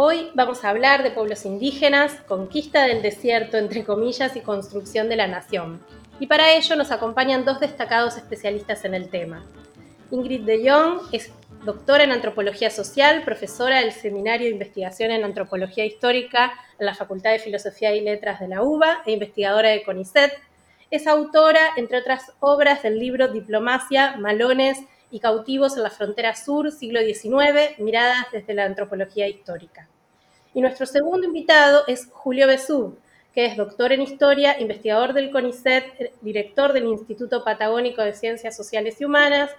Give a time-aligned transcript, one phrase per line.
[0.00, 5.16] Hoy vamos a hablar de pueblos indígenas, conquista del desierto, entre comillas, y construcción de
[5.16, 5.80] la nación.
[6.20, 9.44] Y para ello nos acompañan dos destacados especialistas en el tema.
[10.12, 11.32] Ingrid de Jong es
[11.64, 17.32] doctora en antropología social, profesora del Seminario de Investigación en Antropología Histórica en la Facultad
[17.32, 20.30] de Filosofía y Letras de la UBA e investigadora de CONICET,
[20.92, 24.78] es autora, entre otras obras, del libro Diplomacia, Malones
[25.10, 29.88] y Cautivos en la Frontera Sur, siglo XIX, miradas desde la antropología histórica.
[30.54, 32.96] Y nuestro segundo invitado es Julio Besú,
[33.34, 39.00] que es doctor en Historia, investigador del CONICET, director del Instituto Patagónico de Ciencias Sociales
[39.00, 39.50] y Humanas,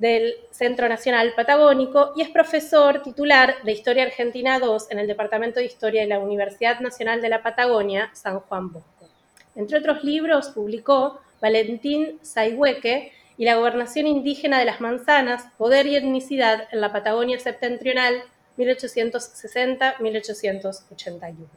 [0.00, 5.60] del Centro Nacional Patagónico y es profesor titular de Historia Argentina II en el Departamento
[5.60, 9.08] de Historia de la Universidad Nacional de la Patagonia, San Juan Bosco.
[9.54, 15.96] Entre otros libros, publicó Valentín Saihueque y La gobernación indígena de las manzanas, Poder y
[15.96, 18.22] etnicidad en la Patagonia septentrional,
[18.58, 21.48] 1860-1881.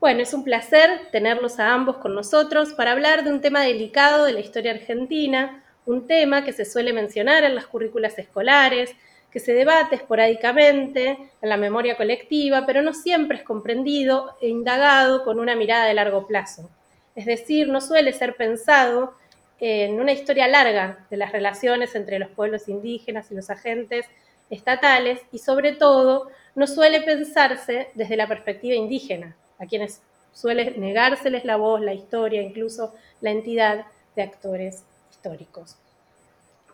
[0.00, 4.24] Bueno, es un placer tenerlos a ambos con nosotros para hablar de un tema delicado
[4.24, 8.96] de la historia argentina, un tema que se suele mencionar en las currículas escolares,
[9.30, 15.22] que se debate esporádicamente en la memoria colectiva, pero no siempre es comprendido e indagado
[15.22, 16.70] con una mirada de largo plazo.
[17.14, 19.19] Es decir, no suele ser pensado
[19.60, 24.06] en una historia larga de las relaciones entre los pueblos indígenas y los agentes
[24.48, 30.02] estatales y sobre todo no suele pensarse desde la perspectiva indígena, a quienes
[30.32, 33.86] suele negárseles la voz, la historia, incluso la entidad
[34.16, 35.76] de actores históricos.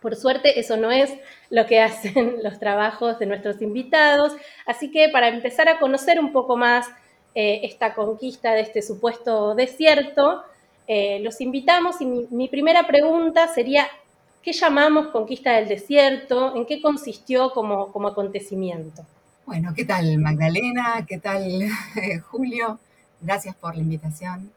[0.01, 1.11] Por suerte, eso no es
[1.49, 4.33] lo que hacen los trabajos de nuestros invitados.
[4.65, 6.87] Así que para empezar a conocer un poco más
[7.35, 10.43] eh, esta conquista de este supuesto desierto,
[10.87, 13.87] eh, los invitamos y mi, primera pregunta sería,
[14.41, 16.55] ¿qué llamamos conquista del desierto?
[16.55, 19.05] ¿En qué consistió como, como acontecimiento?
[19.45, 21.05] Bueno, ¿qué tal Magdalena?
[21.07, 21.69] ¿Qué tal
[22.29, 22.79] Julio?
[23.21, 24.51] Gracias por la invitación.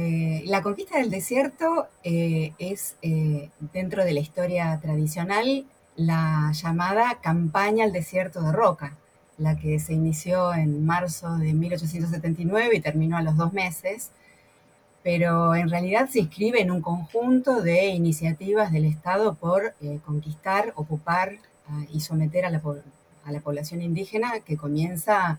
[0.00, 5.64] Eh, la conquista del desierto eh, es, eh, dentro de la historia tradicional,
[5.96, 8.96] la llamada campaña al desierto de Roca,
[9.38, 14.12] la que se inició en marzo de 1879 y terminó a los dos meses,
[15.08, 19.74] pero en realidad se inscribe en un conjunto de iniciativas del Estado por
[20.04, 22.60] conquistar, ocupar ah, y someter a la,
[23.40, 25.38] población indígena que comienza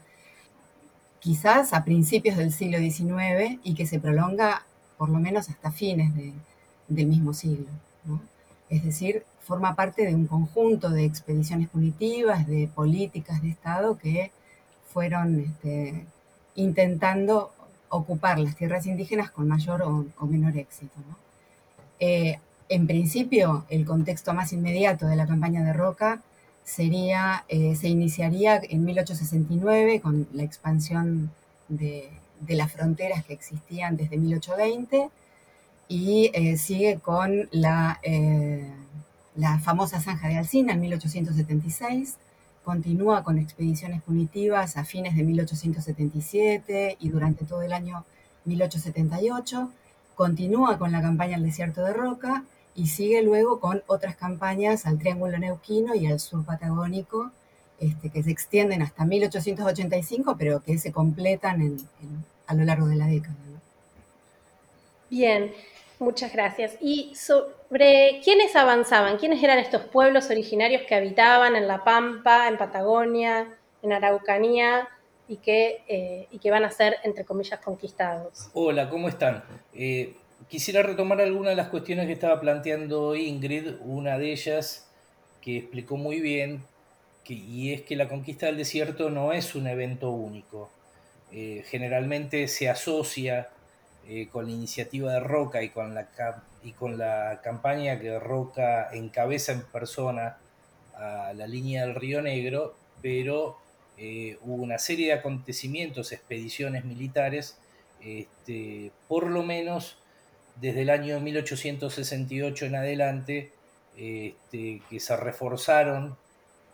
[1.20, 4.66] quizás a principios del siglo XIX y que se prolonga
[4.98, 6.14] por lo menos hasta fines
[6.88, 7.68] del mismo siglo.
[8.72, 14.32] Es decir, forma parte de un conjunto de expediciones punitivas, de políticas de Estado que
[14.92, 16.08] fueron este,
[16.56, 17.52] intentando
[17.90, 20.96] ocupar las tierras indígenas con mayor o, menor éxito.
[22.00, 22.40] Eh,
[22.70, 26.22] en principio, el contexto más inmediato de la campaña de Roca
[26.64, 31.32] sería, eh, se iniciaría en 1869 con la expansión
[31.68, 32.10] de,
[32.48, 35.10] las fronteras que existían desde 1820
[35.90, 38.00] y eh, sigue con la
[39.62, 42.18] famosa zanja de Alcina en 1876,
[42.70, 48.06] continúa con expediciones punitivas a fines de 1877 y durante todo el año
[48.46, 49.72] 1878,
[50.14, 52.44] continúa con la campaña al desierto de Roca
[52.76, 57.32] y sigue luego con otras campañas al Triángulo Neuquino y al sur patagónico,
[57.80, 61.76] este, que se extienden hasta 1885, pero que se completan
[62.46, 63.36] a lo largo de la década.
[65.10, 65.52] Bien,
[66.00, 66.76] muchas gracias.
[66.82, 69.18] ¿Y sobre quiénes avanzaban?
[69.18, 73.48] ¿Quiénes eran estos pueblos originarios que habitaban en La Pampa, en Patagonia,
[73.84, 74.88] en Araucanía?
[75.28, 78.50] Y que, eh, y que van a ser, entre comillas, conquistados.
[78.54, 79.44] Hola, ¿cómo están?
[79.76, 80.16] Eh,
[80.48, 84.90] quisiera retomar algunas de las cuestiones que estaba planteando Ingrid, una de ellas
[85.40, 86.64] que explicó muy bien,
[87.36, 90.70] y es que la conquista del desierto no es un evento único.
[91.32, 93.50] Eh, generalmente se asocia
[94.08, 96.08] eh, con la iniciativa de Roca y con, la,
[96.64, 100.38] y con la campaña que Roca encabeza en persona
[100.96, 103.58] a la línea del Río Negro, pero
[103.98, 107.58] eh, hubo una serie de acontecimientos, expediciones militares,
[108.02, 109.98] este, por lo menos
[110.56, 113.52] desde el año 1868 en adelante,
[113.98, 116.18] este, que se reforzaron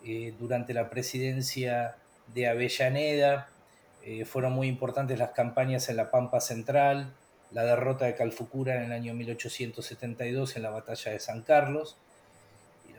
[0.03, 1.97] eh, durante la presidencia
[2.33, 3.49] de Avellaneda,
[4.05, 7.11] eh, fueron muy importantes las campañas en la Pampa Central,
[7.49, 11.97] la derrota de Calfucura en el año 1872 en la batalla de San Carlos,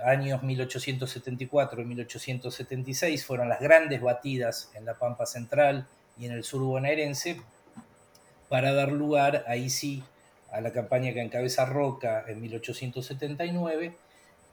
[0.04, 5.86] años 1874 y 1876 fueron las grandes batidas en la Pampa Central
[6.18, 7.40] y en el sur bonaerense
[8.48, 10.02] para dar lugar, ahí sí,
[10.50, 13.96] a la campaña que encabeza Roca en 1879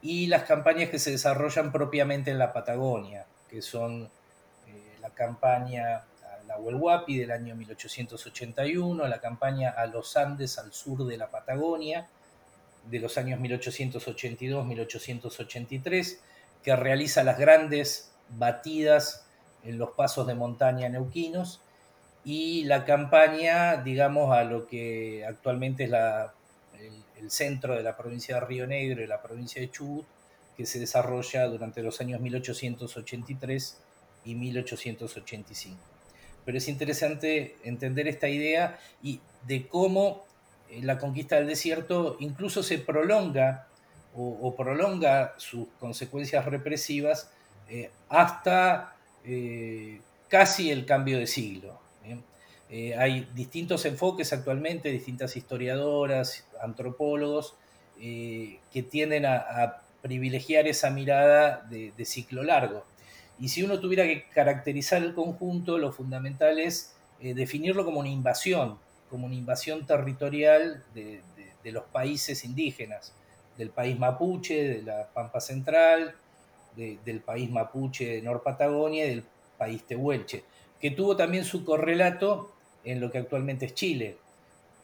[0.02, 4.04] y las campañas que se desarrollan propiamente en la Patagonia, que son
[4.68, 6.04] eh, la campaña
[6.58, 12.08] Huelhuapi del año 1881, la campaña a los Andes al sur de la Patagonia
[12.90, 16.18] de los años 1882-1883,
[16.62, 19.26] que realiza las grandes batidas
[19.64, 21.60] en los pasos de montaña neuquinos,
[22.24, 26.32] y la campaña, digamos, a lo que actualmente es la,
[26.80, 30.06] el, centro de la provincia de Río Negro y la provincia de Chubut,
[30.56, 33.78] que se desarrolla durante los años 1883
[34.24, 35.93] y 1885.
[36.44, 40.24] Pero es interesante entender esta idea y de cómo
[40.70, 43.66] eh, la conquista del desierto incluso se prolonga
[44.16, 47.32] o, prolonga sus consecuencias represivas
[47.68, 48.94] eh, hasta
[49.24, 51.80] eh, casi el cambio de siglo.
[52.96, 57.54] hay distintos enfoques actualmente, distintas historiadoras, antropólogos,
[57.98, 62.84] que tienden a, privilegiar esa mirada de, de ciclo largo.
[63.38, 68.78] Y si uno tuviera que caracterizar el conjunto, lo fundamental es definirlo como una invasión,
[69.10, 71.22] como una invasión territorial de,
[71.64, 73.14] los países indígenas,
[73.56, 76.14] del país mapuche, de la Pampa Central,
[76.76, 79.24] del país mapuche de Nor Patagonia y del
[79.56, 80.44] país tehuelche,
[80.80, 82.52] que tuvo también su correlato
[82.84, 84.18] en lo que actualmente es Chile,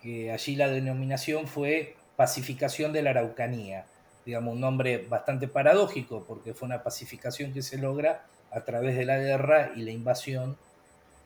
[0.01, 3.85] que allí la denominación fue pacificación de la Araucanía,
[4.25, 9.05] digamos un nombre bastante paradójico porque fue una pacificación que se logra a través de
[9.05, 10.57] la guerra y la invasión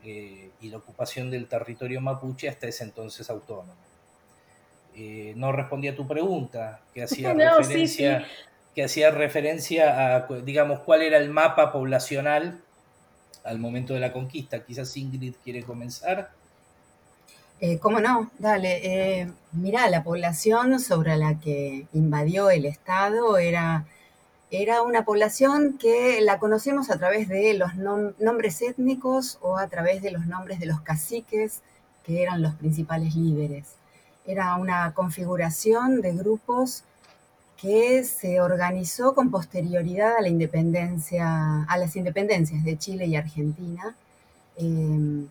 [0.04, 3.74] eh, y la ocupación del territorio mapuche hasta ese entonces autónomo.
[4.94, 8.26] Eh, no respondí a tu pregunta, que hacía, referencia,
[8.74, 12.60] que hacía referencia a, digamos, cuál era el mapa poblacional
[13.44, 14.62] al momento de la conquista.
[14.62, 16.30] Quizás Ingrid quiere comenzar.
[17.60, 18.30] Eh, ¿Cómo no?
[18.38, 19.32] Dale.
[19.52, 23.86] mira, la población sobre la que invadió el Estado era
[24.62, 30.00] era una población que la conocemos a través de los nombres étnicos o a través
[30.02, 31.60] de los nombres de los caciques,
[32.04, 33.74] que eran los principales líderes.
[34.26, 36.84] Era una configuración de grupos
[37.56, 43.96] que se organizó con posterioridad a la independencia, a las independencias de Chile y Argentina,
[44.56, 45.26] eh,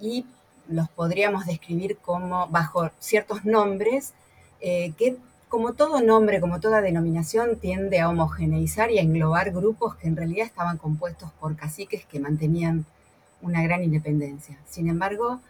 [0.00, 0.26] y
[0.68, 4.12] los podríamos describir como bajo ciertos nombres
[4.60, 5.16] eh, que
[5.48, 10.16] como todo nombre, como toda denominación, tiende a homogeneizar y a englobar grupos que en
[10.16, 12.84] realidad estaban compuestos por caciques que mantenían
[13.40, 14.58] una gran independencia.
[14.68, 15.40] Sin embargo,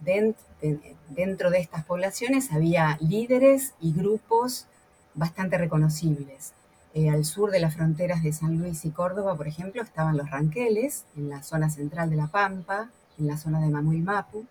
[0.00, 4.66] dentro de estas poblaciones había líderes y grupos
[5.14, 6.52] bastante reconocibles.
[6.94, 10.30] Eh, al sur de las fronteras de San Luis y Córdoba, por ejemplo, estaban los
[10.30, 14.44] ranqueles, en la zona central de La Pampa, en la zona de Mamuimapu,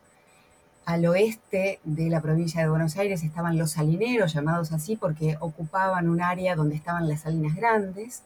[0.85, 6.09] al oeste de la provincia de Buenos Aires estaban los salineros, llamados así porque ocupaban
[6.09, 8.23] un área donde estaban las salinas grandes.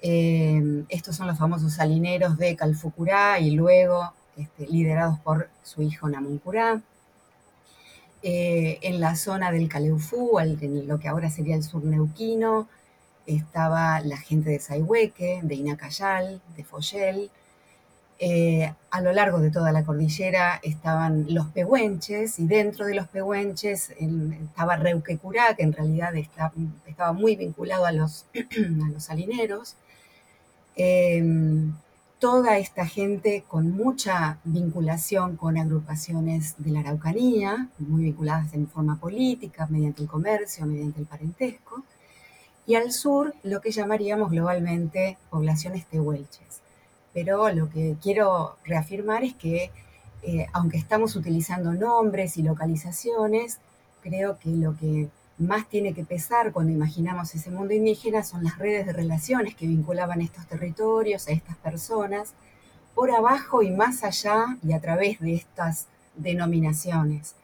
[0.00, 6.08] Eh, estos son los famosos salineros de Calfucurá y luego este, liderados por su hijo
[6.08, 6.80] Namuncurá.
[8.24, 12.68] Eh, en la zona del Caleufú, en lo que ahora sería el sur neuquino,
[13.26, 17.30] estaba la gente de Saihueque, de Inacayal, de Foyel,
[18.24, 23.08] eh, a lo largo de toda la cordillera estaban los pehuenches y dentro de los
[23.08, 28.26] pehuenches estaba Reuquecurá, que en realidad estaba muy vinculado a los,
[28.98, 29.74] salineros.
[30.76, 31.74] Em,
[32.20, 39.00] toda esta gente con mucha vinculación con agrupaciones de la Araucanía, muy vinculadas en forma
[39.00, 41.82] política, mediante el comercio, mediante el parentesco.
[42.66, 46.61] Y al sur, lo que llamaríamos globalmente poblaciones tehuelches
[47.12, 49.70] pero lo que quiero reafirmar es que
[50.22, 53.58] eh, aunque estamos utilizando nombres y localizaciones,
[54.02, 58.58] creo que lo que más tiene que pesar cuando imaginamos ese mundo indígena son las
[58.58, 62.34] redes de relaciones que vinculaban estos territorios, a estas personas,
[62.94, 67.34] por abajo y más allá y a través de estas denominaciones,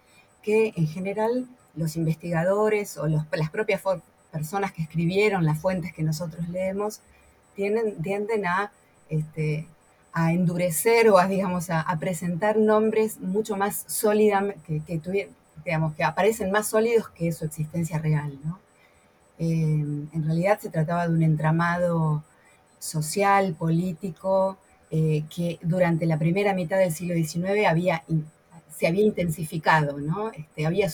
[0.43, 3.83] que en general los investigadores o las propias
[4.31, 7.01] personas que escribieron las fuentes que nosotros leemos
[7.55, 8.71] tienden a
[9.09, 9.67] este,
[10.13, 15.01] a endurecer o a, digamos, a, presentar nombres mucho más sólidos, que,
[15.65, 18.39] digamos, que aparecen más sólidos que su existencia real.
[19.39, 19.47] Eh,
[20.13, 22.25] en realidad se trataba de un entramado
[22.79, 24.59] social, político,
[24.91, 28.03] eh, que durante la primera mitad del siglo XIX había,
[28.75, 30.31] se había intensificado, ¿no?
[30.33, 30.89] Este, había,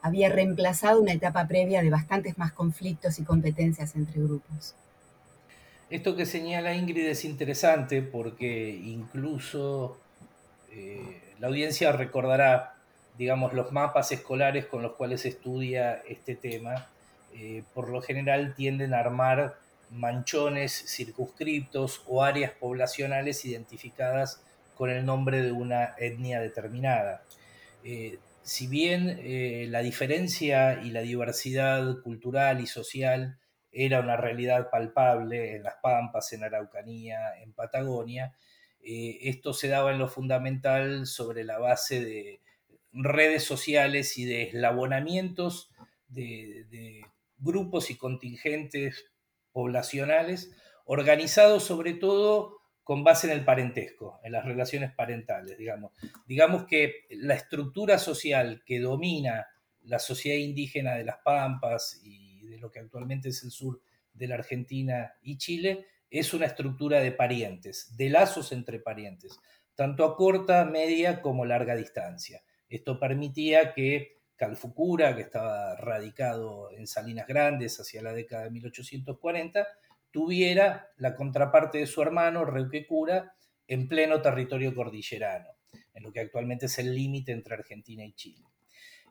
[0.00, 4.74] había reemplazado una etapa previa de bastantes más conflictos y competencias entre grupos.
[5.90, 9.98] Esto que señala Ingrid es interesante porque incluso
[10.70, 12.76] eh, la audiencia recordará,
[13.18, 16.86] digamos, los mapas escolares con los cuales estudia este tema.
[17.34, 19.58] Eh, por lo general tienden a armar
[19.90, 24.44] manchones circunscriptos o áreas poblacionales identificadas
[24.76, 27.24] con el nombre de una etnia determinada.
[27.82, 29.20] Eh, si bien
[29.70, 33.39] la diferencia y la diversidad cultural y social
[33.72, 38.34] era una realidad palpable en las Pampas, en Araucanía, en Patagonia,
[38.82, 42.40] eh, esto se daba en lo fundamental sobre la base de
[42.92, 45.70] redes sociales y de eslabonamientos
[46.08, 47.04] de
[47.38, 49.06] grupos y contingentes
[49.52, 50.50] poblacionales,
[50.84, 55.92] organizados sobre todo con base en el parentesco, en las relaciones parentales, digamos.
[56.26, 59.46] Digamos que la estructura social que domina
[59.84, 62.29] la sociedad indígena de las Pampas y de
[62.60, 63.80] lo que actualmente es el sur
[64.12, 69.38] de la Argentina y Chile es una estructura de parientes, de lazos entre parientes,
[69.74, 72.42] tanto a corta, media como larga distancia.
[72.68, 79.66] Esto permitía que Calfucura, que estaba radicado en Salinas Grandes hacia la década de 1840,
[80.10, 83.34] tuviera la contraparte de su hermano, Reuquecura,
[83.68, 85.48] en pleno territorio cordillerano,
[85.94, 88.44] en lo que actualmente es el límite entre Argentina y Chile.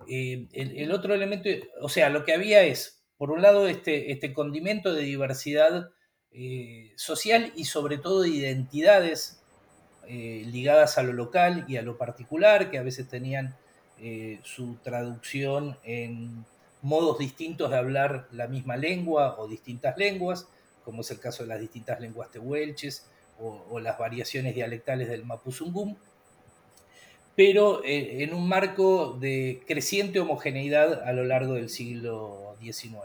[0.07, 1.49] Eh, el, otro elemento,
[1.81, 5.91] o sea, lo que había es, por un lado, este, este condimento de diversidad
[6.31, 9.41] eh, social y sobre todo de identidades
[10.07, 13.57] eh, ligadas a lo local y a lo particular, que a veces tenían
[13.99, 16.45] eh, su traducción en
[16.81, 20.47] modos distintos de hablar la misma lengua o distintas lenguas,
[20.85, 23.05] como es el caso de las distintas lenguas tehuelches
[23.37, 25.97] o, las variaciones dialectales del mapuzungún,
[27.39, 32.97] pero eh, en un marco de creciente homogeneidad a lo largo del siglo XIX.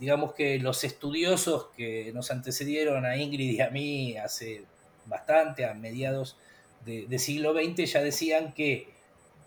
[0.00, 4.64] Digamos que los estudiosos que nos antecedieron a Ingrid y a mí hace
[5.06, 6.36] bastante, a mediados
[6.84, 8.88] de siglo XX, ya decían que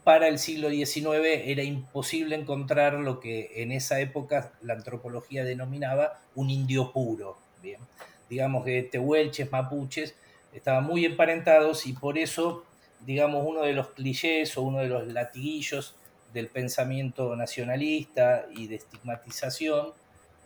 [0.06, 6.22] para el siglo XIX era imposible encontrar lo que en esa época la antropología denominaba
[6.34, 7.38] un indio puro.
[7.62, 7.82] Bien.
[8.30, 10.16] Digamos que tehuelches, mapuches
[10.54, 12.64] estaban muy emparentados y por eso,
[13.08, 15.96] digamos, uno de los clichés o uno de los latiguillos
[16.34, 19.94] del pensamiento nacionalista y de estigmatización,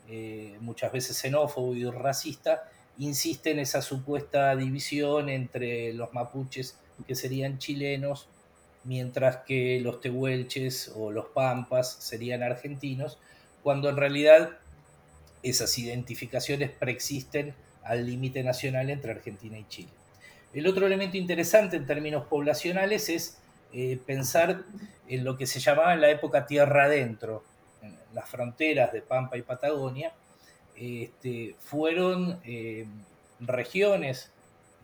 [0.08, 6.78] eh, muchas veces xenófobo y racista, insiste en esa supuesta división entre los mapuches
[7.08, 8.28] que serían chilenos
[8.84, 13.18] mientras que los tehuelches o los pampas serían argentinos,
[13.64, 14.60] cuando en realidad
[15.42, 20.01] esas identificaciones preexisten al límite nacional entre Argentina y Chile.
[20.54, 23.42] El otro elemento interesante en términos poblacionales es
[23.74, 24.64] eh, pensar
[25.08, 27.44] en lo que se llamaba en la época tierra adentro,
[28.14, 30.14] las fronteras de Pampa y Patagonia,
[30.76, 32.86] este, fueron eh,
[33.40, 34.32] regiones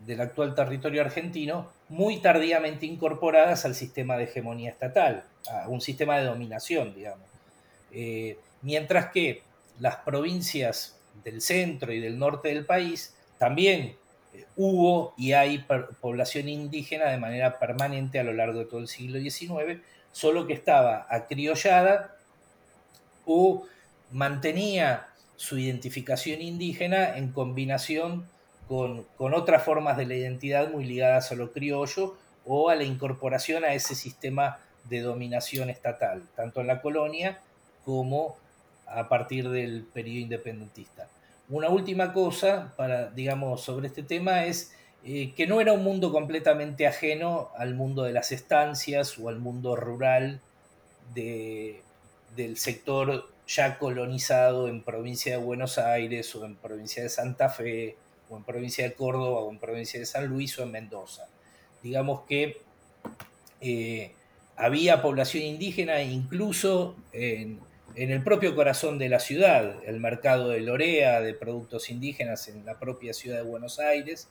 [0.06, 6.18] del actual territorio argentino muy tardíamente incorporadas al sistema de hegemonía estatal, a un sistema
[6.18, 7.26] de dominación, digamos.
[7.90, 9.42] Eh, mientras que
[9.80, 13.96] las provincias del centro y del norte del país también
[14.56, 15.64] hubo y hay
[16.00, 19.80] población indígena de manera permanente a lo largo de todo el siglo XIX,
[20.12, 22.16] solo que estaba acriollada
[23.24, 23.66] o
[24.10, 28.26] mantenía su identificación indígena en combinación
[28.66, 33.64] con, otras formas de la identidad muy ligadas a lo criollo o a la incorporación
[33.64, 37.40] a ese sistema de dominación estatal, tanto en la colonia
[37.84, 38.36] como
[38.86, 41.08] a partir del periodo independentista.
[41.50, 44.74] Una última cosa para, digamos, sobre este tema es
[45.04, 49.38] eh, que no era un mundo completamente ajeno al mundo de las estancias o al
[49.38, 50.40] mundo rural
[51.14, 57.96] del sector ya colonizado en provincia de Buenos Aires o en provincia de Santa Fe
[58.28, 61.26] o en provincia de Córdoba, o en provincia de San Luis, o en Mendoza.
[61.82, 62.60] Digamos que
[63.60, 64.12] eh,
[64.56, 67.60] había población indígena incluso en,
[67.98, 72.78] el propio corazón de la ciudad, el mercado de Lorea, de productos indígenas en la
[72.78, 74.28] propia ciudad de Buenos Aires,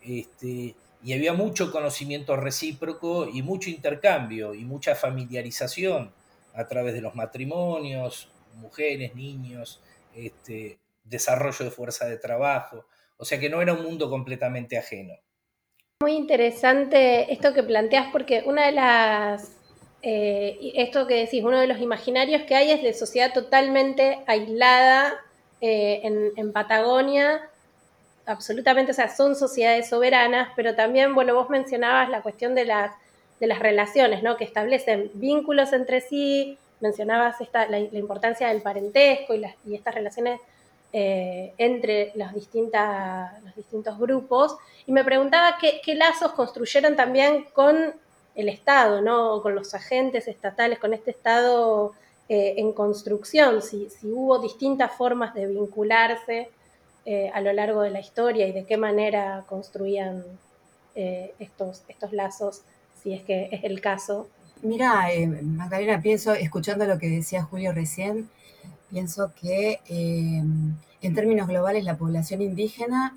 [0.00, 6.12] este, y había mucho conocimiento recíproco y mucho intercambio y mucha familiarización
[6.54, 9.80] a través de los matrimonios, mujeres, niños,
[10.14, 12.86] este, desarrollo de fuerza de trabajo.
[13.16, 15.14] O sea que no era un mundo completamente ajeno.
[16.00, 19.56] Muy interesante esto que planteas porque una de las,
[20.02, 25.14] eh, esto que decís, uno de los imaginarios que hay es de sociedad totalmente aislada
[25.60, 26.00] eh,
[26.36, 27.48] en, Patagonia,
[28.26, 32.92] absolutamente, o sea, son sociedades soberanas, pero también, bueno, vos mencionabas la cuestión de las,
[33.40, 34.36] de las relaciones, ¿no?
[34.36, 39.96] Que establecen vínculos entre sí, mencionabas esta, la, importancia del parentesco y, las, y estas
[39.96, 40.40] relaciones
[40.92, 47.46] eh, entre los, distintas, los distintos grupos, y me preguntaba qué, qué lazos construyeron también
[47.52, 47.94] con
[48.38, 49.42] el Estado, ¿no?
[49.42, 51.92] con los agentes estatales, con este Estado
[52.28, 56.48] eh, en construcción, si, hubo distintas formas de vincularse
[57.04, 60.22] eh, a lo largo de la historia y de qué manera construían
[60.94, 62.62] eh, estos, estos lazos,
[63.02, 64.28] si es que es el caso.
[64.62, 65.08] Mira,
[65.42, 68.30] Magdalena, pienso, escuchando lo que decía Julio recién,
[68.88, 73.16] pienso que en términos globales la población indígena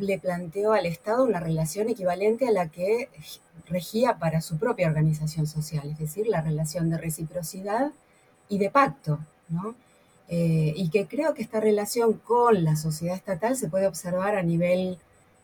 [0.00, 3.08] le planteó al Estado una relación equivalente a la que
[3.66, 7.92] regía para su propia organización social, es decir, la relación de reciprocidad
[8.48, 9.74] y de pacto, ¿no?
[10.28, 14.42] Eh, y que creo que esta relación con la sociedad estatal se puede observar a
[14.42, 14.98] nivel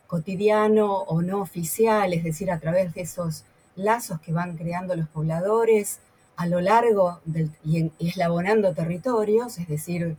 [0.07, 3.45] cotidiano o no oficial, es decir, a través de esos
[3.75, 5.99] lazos que van creando los pobladores
[6.37, 10.17] a lo largo del, y, eslabonando territorios, es decir,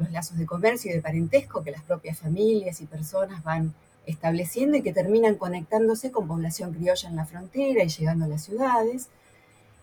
[0.00, 3.74] los lazos de comercio y de parentesco que las propias familias y personas van
[4.06, 8.42] estableciendo y que terminan conectándose con población criolla en la frontera y llegando a las
[8.42, 9.08] ciudades.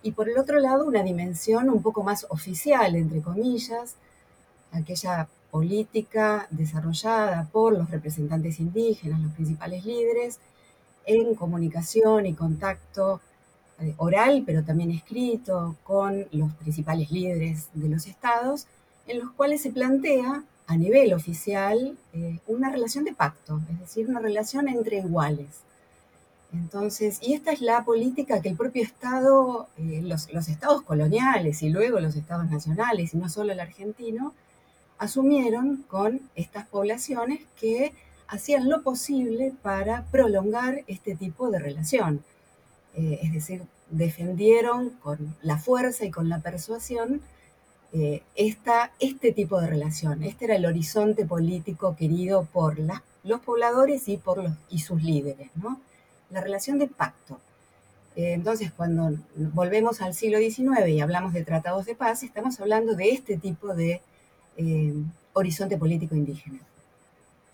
[0.02, 3.96] Y por el otro lado, una dimensión un poco más oficial, entre comillas,
[4.72, 10.40] aquella política desarrollada por los representantes indígenas, los principales líderes,
[11.06, 13.22] en comunicación y contacto
[13.80, 18.68] eh, oral, pero también escrito, con los principales líderes de los estados,
[19.08, 24.08] en los cuales se plantea a nivel oficial eh, una relación de pacto, es decir,
[24.10, 25.62] una relación entre iguales.
[26.54, 31.70] Entonces, y esta es la política que el propio Estado, eh, los, estados coloniales y
[31.70, 34.34] luego los estados nacionales, y no solo el argentino,
[34.98, 37.94] asumieron con estas poblaciones que
[38.28, 42.24] hacían lo posible para prolongar este tipo de relación.
[42.96, 47.22] Eh, es decir, defendieron con la fuerza y con la persuasión
[47.94, 50.24] eh, este tipo de relación.
[50.24, 52.78] Este era el horizonte político querido por
[53.24, 55.80] los pobladores y por los, y sus líderes, ¿no?
[56.30, 57.40] La relación de pacto.
[58.16, 62.96] Eh, entonces, cuando volvemos al siglo XIX y hablamos de tratados de paz, estamos hablando
[62.96, 64.02] de este tipo de
[64.58, 64.94] eh,
[65.34, 66.60] horizonte político indígena.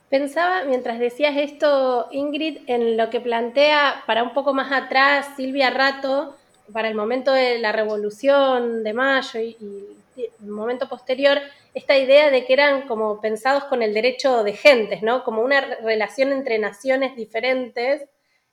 [0.10, 5.70] Pensaba, mientras decías esto, Ingrid, en lo que plantea para un poco más atrás Silvia
[5.70, 6.36] Rato,
[6.72, 9.58] para el momento de la Revolución de Mayo y
[10.40, 11.40] un momento posterior,
[11.74, 15.24] esta idea de que eran como pensados con el derecho de gentes, ¿no?
[15.24, 18.04] Como una relación entre naciones diferentes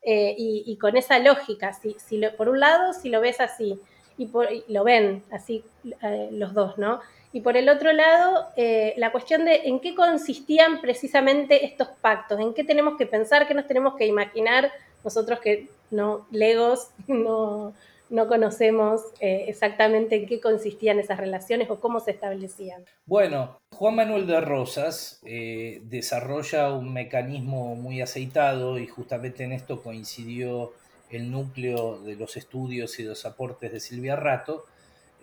[0.02, 1.72] eh, y, con esa lógica.
[1.72, 3.78] Si, por un lado, si lo ves así,
[4.16, 4.30] y,
[4.68, 5.64] lo ven así
[6.02, 7.00] eh, los dos, ¿no?
[7.32, 12.40] Y por el otro lado, eh, la cuestión de en qué consistían precisamente estos pactos,
[12.40, 14.72] en qué tenemos que pensar, qué nos tenemos que imaginar
[15.04, 17.74] nosotros que no, legos, no,
[18.10, 22.84] no conocemos eh, exactamente en qué consistían esas relaciones o cómo se establecían.
[23.06, 29.80] Bueno, Juan Manuel de Rosas eh, desarrolla un mecanismo muy aceitado y justamente en esto
[29.80, 30.72] coincidió
[31.08, 34.64] el núcleo de los estudios y los aportes de Silvia Rato,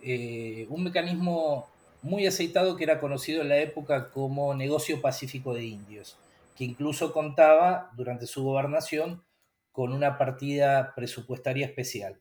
[0.02, 1.68] eh, un mecanismo
[2.02, 6.16] muy aceitado que era conocido en la época como negocio pacífico de indios,
[6.56, 9.22] que incluso contaba durante su gobernación
[9.72, 12.18] con una partida presupuestaria especial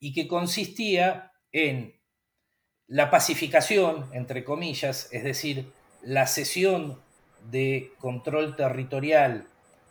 [0.00, 1.94] y que consistía en
[2.86, 7.00] la pacificación, entre comillas, es decir, la cesión
[7.50, 9.46] de control territorial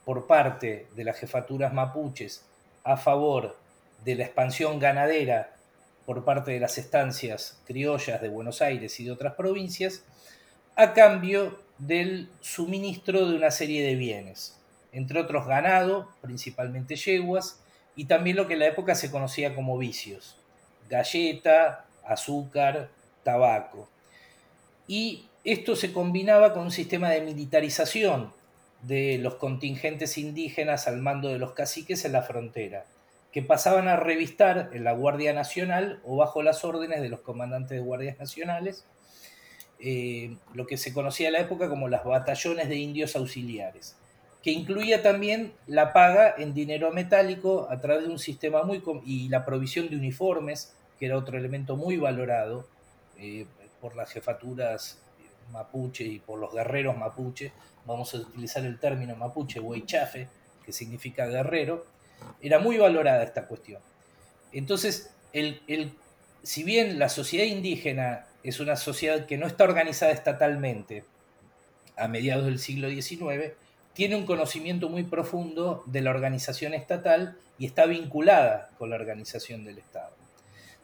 [0.06, 2.46] por parte de las jefaturas mapuches
[2.84, 3.58] a favor
[4.04, 5.54] de la expansión ganadera
[6.06, 10.06] por parte de las estancias criollas de Buenos Aires y de otras provincias,
[10.78, 14.58] a cambio del suministro de una serie de bienes,
[14.94, 17.62] entre otros ganado, principalmente yeguas,
[17.98, 20.38] y también lo que en la época se conocía como vicios,
[20.88, 22.90] galleta, azúcar,
[23.24, 23.90] tabaco.
[24.88, 28.32] Y esto se combinaba con un sistema de militarización
[28.84, 32.86] de los contingentes indígenas al mando de los caciques en la frontera,
[33.32, 37.80] que pasaban a revistar en la Guardia Nacional o bajo las órdenes de los comandantes
[37.80, 38.86] de guardias nacionales,
[39.80, 43.96] eh, lo que se conocía en la época como las batallones de indios auxiliares
[44.48, 48.82] que incluía también la paga en dinero metálico a través de un sistema muy...
[49.06, 52.66] y la provisión de uniformes, que era otro elemento muy valorado
[53.18, 53.46] eh,
[53.82, 55.02] por las jefaturas
[55.52, 57.52] mapuche y por los guerreros mapuche,
[57.86, 60.30] vamos a utilizar el término mapuche, huaychafe,
[60.64, 61.86] que significa guerrero,
[62.40, 63.82] era muy valorada esta cuestión.
[64.54, 65.92] Entonces, el, el,
[66.42, 71.04] si bien la sociedad indígena es una sociedad que no está organizada estatalmente
[71.98, 73.52] a mediados del siglo XIX,
[73.98, 79.66] tiene un conocimiento muy profundo de la organización estatal y está vinculada con la organización
[79.66, 80.12] del Estado.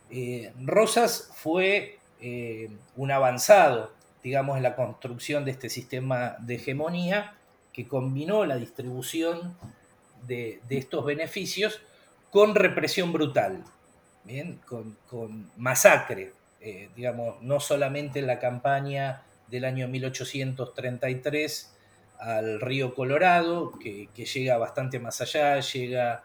[0.09, 3.91] Eh, Rosas fue eh, un avanzado,
[4.23, 7.35] digamos, en la construcción de este sistema de hegemonía
[7.71, 9.55] que combinó la distribución
[10.25, 11.81] de, estos beneficios
[12.31, 13.63] con represión brutal,
[14.23, 14.59] ¿bien?
[14.65, 21.73] Con, masacre, eh, digamos, no solamente en la campaña del año 1833
[22.19, 26.23] al río Colorado, que, llega bastante más allá, llega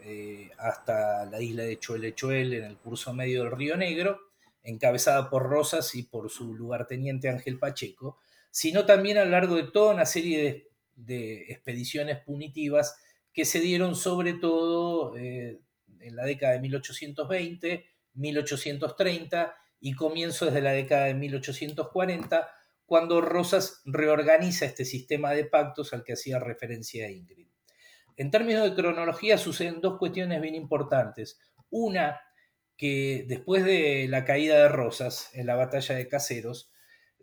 [0.00, 4.20] eh, hasta la isla de Chuelechuel en el curso medio del río Negro,
[4.62, 8.18] encabezada por Rosas y por su lugarteniente Ángel Pacheco,
[8.50, 12.98] sino también a lo largo de toda una serie de expediciones punitivas
[13.32, 15.60] que se dieron sobre todo eh,
[16.00, 22.50] en la década de 1820, 1830 y comienzos de la década de 1840,
[22.88, 27.46] cuando Rosas reorganiza este sistema de pactos al que hacía referencia Ingrid.
[28.16, 31.38] En términos de cronología suceden dos cuestiones bien importantes.
[31.68, 32.18] Una,
[32.78, 36.72] que después de la caída de Rosas en la batalla de Caseros,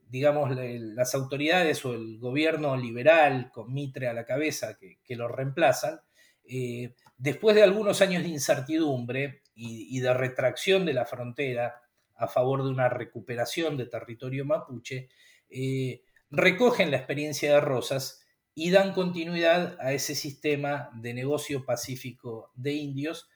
[0.08, 6.00] digamos, las autoridades o el gobierno liberal con Mitre a la cabeza que, lo reemplazan,
[6.48, 11.82] eh, después de algunos años de incertidumbre y, de retracción de la frontera
[12.18, 15.10] a favor de una recuperación de territorio mapuche,
[15.58, 22.52] eh, recogen la experiencia de Rosas y dan continuidad a ese sistema de negocio pacífico
[22.56, 23.30] de indios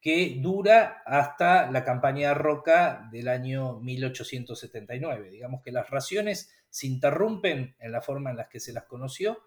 [0.00, 5.28] que dura hasta la campaña Roca del año 1879.
[5.30, 9.38] Digamos que las raciones se interrumpen en la forma en la que se las conoció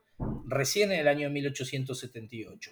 [0.45, 2.71] recién en el año 1878.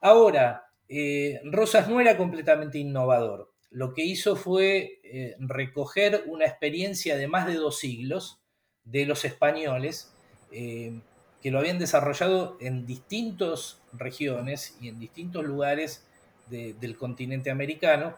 [0.00, 3.52] Ahora, eh, Rosas no era completamente innovador.
[3.70, 8.43] Lo que hizo fue eh, recoger una experiencia de más de dos siglos
[8.84, 10.12] de los españoles
[10.52, 10.98] eh,
[11.42, 16.04] que lo habían desarrollado en distintas regiones y en distintos lugares
[16.48, 18.14] del continente americano,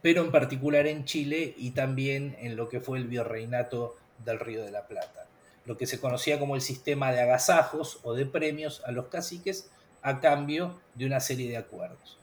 [0.00, 4.64] pero en particular en Chile y también en lo que fue el virreinato del Río
[4.64, 5.26] de la Plata,
[5.66, 9.70] lo que se conocía como el sistema de agasajos o de premios a los caciques
[10.02, 12.18] a cambio de una serie de acuerdos.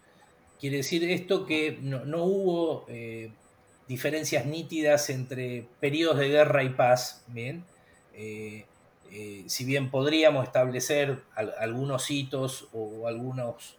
[0.60, 3.32] Quiere decir esto que no, hubo eh,
[3.89, 7.65] diferencias nítidas entre periodos de guerra y paz, ¿bien?
[8.13, 8.65] Eh,
[9.12, 13.78] eh, si bien podríamos establecer algunos hitos o algunos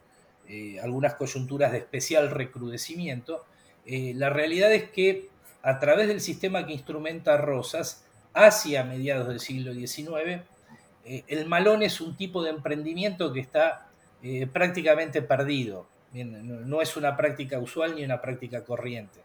[0.49, 3.47] eh, algunas coyunturas de especial recrudecimiento,
[3.87, 5.29] la realidad es que
[5.63, 10.43] a través del sistema que instrumenta Rosas, hacia mediados del siglo XIX,
[11.05, 13.89] el malón es un tipo de emprendimiento que está
[14.53, 15.87] prácticamente perdido.
[16.13, 19.21] no, es una práctica usual ni una práctica corriente,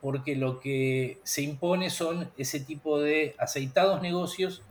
[0.00, 4.62] porque lo que se impone son ese tipo de aceitados negocios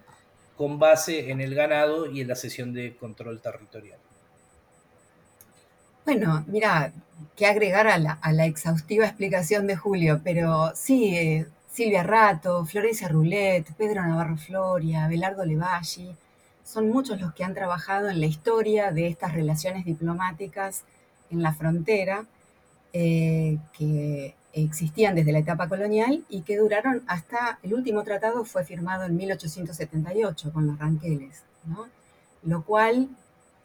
[0.58, 4.00] con base en el ganado y en la sesión de control territorial.
[6.06, 6.92] Bueno, mira,
[7.36, 13.66] que agregar a la, exhaustiva explicación de Julio, pero sí, eh, Silvia Rato, Florencia Roulet,
[13.78, 16.16] Pedro Navarro Floria, Belardo Levalli,
[16.64, 20.84] son muchos los que han trabajado en la historia de estas relaciones diplomáticas
[21.30, 22.26] en la frontera,
[22.92, 28.64] eh, que existían desde la etapa colonial y que duraron hasta el último tratado fue
[28.64, 31.88] firmado en 1878 con los ranqueles, ¿no?
[32.46, 33.10] lo cual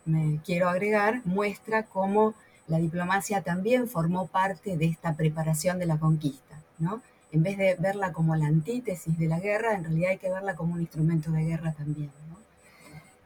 [0.04, 2.34] me quiero agregar, muestra cómo
[2.66, 7.02] la diplomacia también formó parte de esta preparación de la conquista, ¿no?
[7.30, 10.54] En vez de verla como la antítesis de la guerra, en realidad hay que verla
[10.54, 12.10] como un instrumento de guerra también.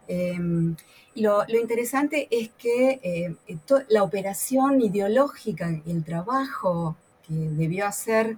[0.08, 0.74] Em,
[1.14, 3.36] y lo, interesante es que eh,
[3.88, 6.96] la operación ideológica el trabajo
[7.32, 8.36] debió hacer,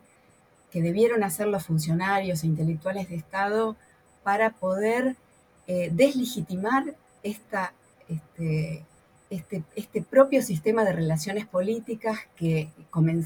[0.71, 3.77] que debieron hacer los funcionarios e intelectuales de Estado
[4.23, 5.17] para poder
[5.67, 7.59] eh, deslegitimar este,
[9.31, 12.69] este, este, propio sistema de relaciones políticas que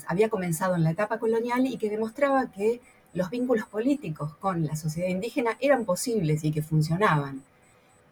[0.07, 2.81] había comenzado en la etapa colonial y que demostraba que
[3.15, 7.43] los vínculos políticos con la sociedad indígena eran posibles y que funcionaban.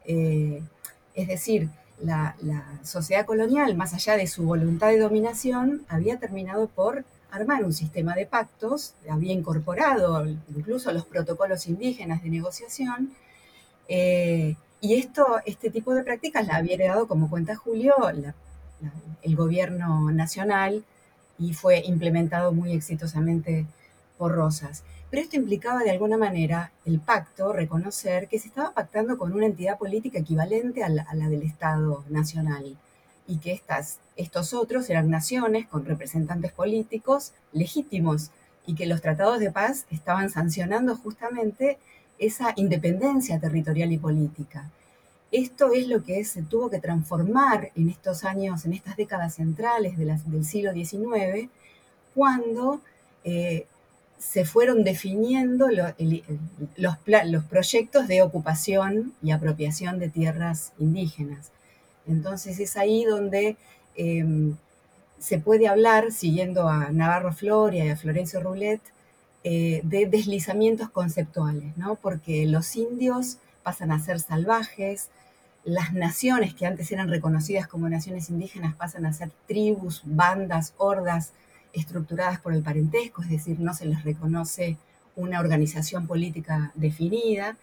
[0.04, 0.62] Eh,
[1.14, 1.68] es decir,
[2.02, 2.36] la,
[2.82, 8.14] sociedad colonial, más allá de su voluntad de dominación, había terminado por armar un sistema
[8.14, 13.12] de pactos, había incorporado incluso los protocolos indígenas de negociación,
[13.88, 17.94] eh, y esto, este tipo de prácticas la había heredado, como cuenta Julio,
[19.22, 20.84] el gobierno nacional
[21.38, 23.66] y fue implementado muy exitosamente
[24.18, 24.82] por Rosas.
[25.10, 29.46] Pero esto implicaba de alguna manera el pacto, reconocer que se estaba pactando con una
[29.46, 32.76] entidad política equivalente a la, del Estado nacional
[33.26, 38.30] y que estas, estos otros eran naciones con representantes políticos legítimos
[38.66, 41.78] y que los tratados de paz estaban sancionando justamente
[42.18, 44.70] esa independencia territorial y política.
[45.32, 49.98] esto es lo que se tuvo que transformar en estos años, en estas décadas centrales
[49.98, 51.50] del siglo XIX,
[52.14, 52.80] cuando
[53.24, 53.66] eh,
[54.18, 61.50] se fueron definiendo los, proyectos de ocupación y apropiación de tierras indígenas.
[62.06, 63.56] Entonces es ahí donde
[63.94, 64.56] em,
[65.18, 68.80] se puede hablar, siguiendo a Navarro Floria y a Florencio Roulet,
[69.44, 71.94] eh, de deslizamientos conceptuales, ¿no?
[71.96, 75.10] porque los indios pasan a ser salvajes,
[75.64, 81.32] las naciones que antes eran reconocidas como naciones indígenas pasan a ser tribus, bandas, hordas
[81.72, 84.78] estructuradas por el parentesco, es decir, no se les reconoce
[85.16, 87.56] una organización política definida.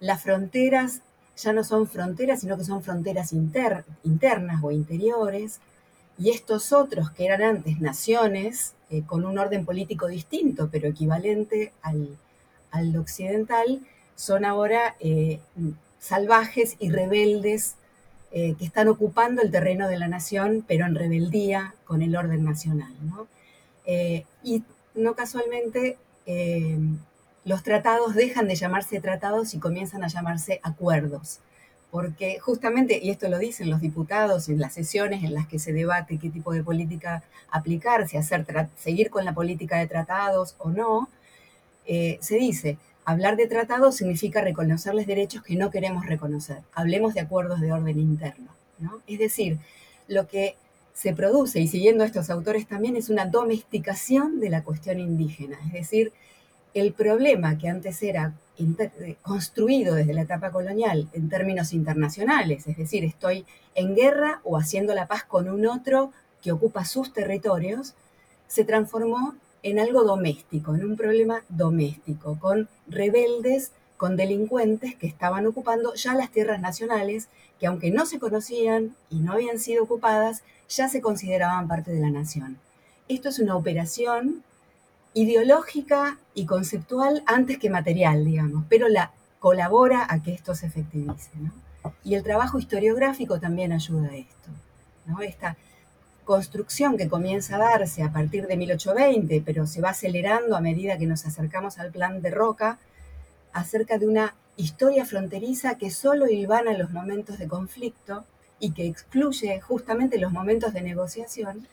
[0.00, 1.02] Las fronteras
[1.38, 5.60] ya no son fronteras, sino que son fronteras internas o interiores.
[6.18, 11.72] Y estos otros, que eran antes naciones, eh, con un orden político distinto, pero equivalente
[11.82, 13.80] al, occidental,
[14.16, 15.38] son ahora eh,
[16.00, 17.76] salvajes y rebeldes
[18.32, 22.44] eh, que están ocupando el terreno de la nación, pero en rebeldía con el orden
[22.44, 22.92] nacional.
[24.42, 24.62] y
[24.94, 25.96] no casualmente
[27.48, 31.40] los tratados dejan de llamarse tratados y comienzan a llamarse acuerdos
[31.90, 35.72] porque justamente, y esto lo dicen los diputados en las sesiones en las que se
[35.72, 38.44] debate qué tipo de política aplicar, si hacer
[38.76, 41.08] seguir con la política de tratados o no,
[41.86, 46.58] eh, se dice, hablar de tratados significa reconocerles derechos que no queremos reconocer.
[46.74, 48.48] Hablemos de acuerdos de orden interno.
[48.78, 49.00] ¿no?
[49.06, 49.58] Es decir,
[50.08, 50.56] lo que
[50.92, 55.58] se produce, y siguiendo a estos autores también, es una domesticación de la cuestión indígena.
[55.68, 56.12] Es decir,
[56.74, 62.76] el problema que antes era eh, construido desde la etapa colonial en términos internacionales, es
[62.76, 67.94] decir, estoy en guerra o haciendo la paz con un otro que ocupa sus territorios,
[68.48, 75.46] se transformó en algo doméstico, en un problema doméstico, con rebeldes, con delincuentes que estaban
[75.46, 77.28] ocupando ya las tierras nacionales,
[77.58, 82.00] que aunque no se conocían y no habían sido ocupadas, ya se consideraban parte de
[82.00, 82.58] la nación.
[83.08, 84.44] Esto es una operación
[85.14, 91.30] ideológica y conceptual antes que material, digamos, pero la colabora a que esto se efectivice.
[92.04, 94.50] Y el trabajo historiográfico también ayuda a esto.
[95.06, 95.20] ¿no?
[95.20, 95.56] Esta
[96.24, 100.98] construcción que comienza a darse a partir de 1820, pero se va acelerando a medida
[100.98, 102.78] que nos acercamos al plan de Roca,
[103.52, 108.24] acerca de una historia fronteriza que solo ilvana los momentos de conflicto
[108.60, 111.66] y que excluye justamente los momentos de negociación,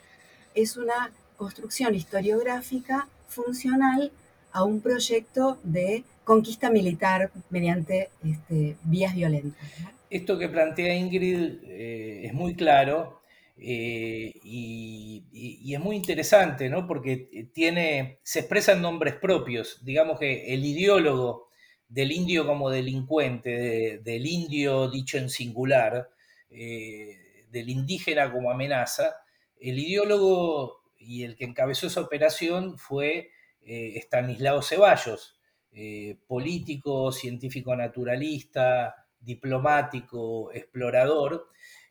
[0.54, 4.12] es una construcción historiográfica funcional
[4.52, 9.62] a un proyecto de conquista militar mediante este, vías violentas.
[10.10, 13.22] Esto que plantea Ingrid eh, es muy claro
[13.58, 16.88] eh, y, es muy interesante, ¿no?
[16.88, 19.84] Porque tiene, se expresan nombres propios.
[19.84, 21.50] Digamos que el ideólogo
[21.90, 26.10] del indio como delincuente, del indio dicho en singular,
[26.50, 29.18] eh, del indígena como amenaza,
[29.60, 33.30] el ideólogo y el que encabezó esa operación fue
[33.62, 35.40] eh, Estanislao Ceballos,
[35.72, 41.50] eh, político, científico naturalista, diplomático, explorador,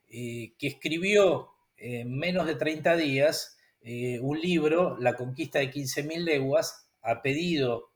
[0.09, 3.59] eh, que escribió en menos de 30 días
[4.22, 7.90] un libro, La conquista de 15.000 leguas, a pedido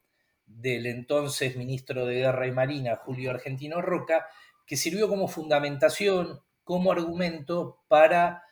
[0.45, 4.27] del entonces ministro de Guerra y Marina, Julio Argentino Roca,
[4.67, 8.43] que sirvió como fundamentación, como argumento para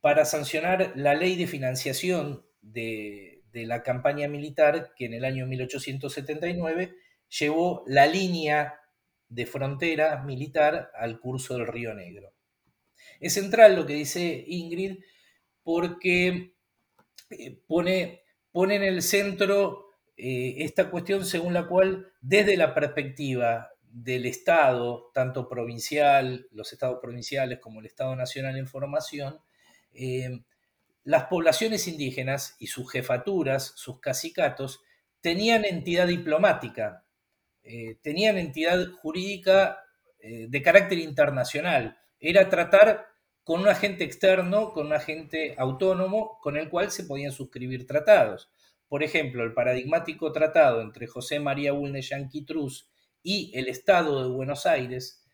[0.00, 6.94] para sancionar la ley de financiación de, la campaña militar que en el año 1879
[7.38, 8.80] llevó la línea
[9.28, 12.32] de frontera militar al curso del Río Negro.
[13.18, 14.98] Es central lo que dice Ingrid
[15.62, 16.54] porque
[17.30, 18.22] eh, pone,
[18.54, 19.86] en el centro
[20.16, 26.98] eh, esta cuestión según la cual desde la perspectiva del Estado, tanto provincial, los estados
[27.00, 29.40] provinciales como el Estado Nacional en formación,
[29.92, 30.42] eh,
[31.04, 34.80] las poblaciones indígenas y sus jefaturas, sus cacicatos,
[35.20, 37.04] tenían entidad diplomática,
[37.62, 39.84] eh, tenían entidad jurídica
[40.20, 41.98] eh, de carácter internacional.
[42.18, 43.06] Era tratar
[43.42, 48.50] con un agente externo, con un agente autónomo, con el cual se podían suscribir tratados.
[48.88, 52.88] Por ejemplo, el paradigmático tratado entre José María Bulnes Yanquitruz
[53.22, 55.24] y el Estado de Buenos Aires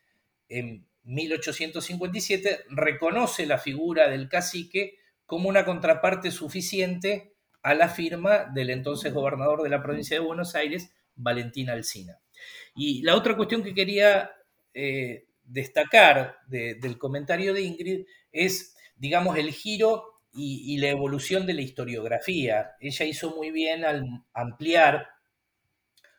[0.49, 8.69] en 1857 reconoce la figura del cacique como una contraparte suficiente a la firma del
[8.69, 12.19] entonces gobernador de la provincia de Buenos Aires, Valentín Alsina.
[12.75, 14.31] Y la otra cuestión que quería
[14.73, 21.53] eh, destacar del comentario de Ingrid es, digamos, el giro y, y, la evolución de
[21.53, 22.71] la historiografía.
[22.79, 25.07] Ella hizo muy bien al ampliar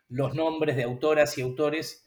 [0.09, 2.05] los nombres de autoras y autores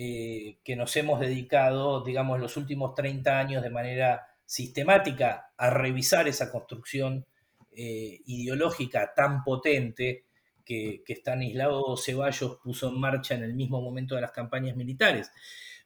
[0.00, 6.28] eh, que nos hemos dedicado, digamos, los últimos 30 años de manera sistemática a revisar
[6.28, 7.26] esa construcción
[7.72, 10.22] eh, ideológica tan potente
[10.64, 15.32] que, que Stanislao Ceballos puso en marcha en el mismo momento de las campañas militares.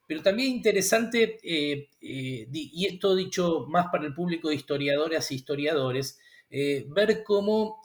[0.07, 6.20] Pero también interesante, eh, y esto dicho más para el público de historiadoras e historiadores,
[6.51, 7.81] ver cómo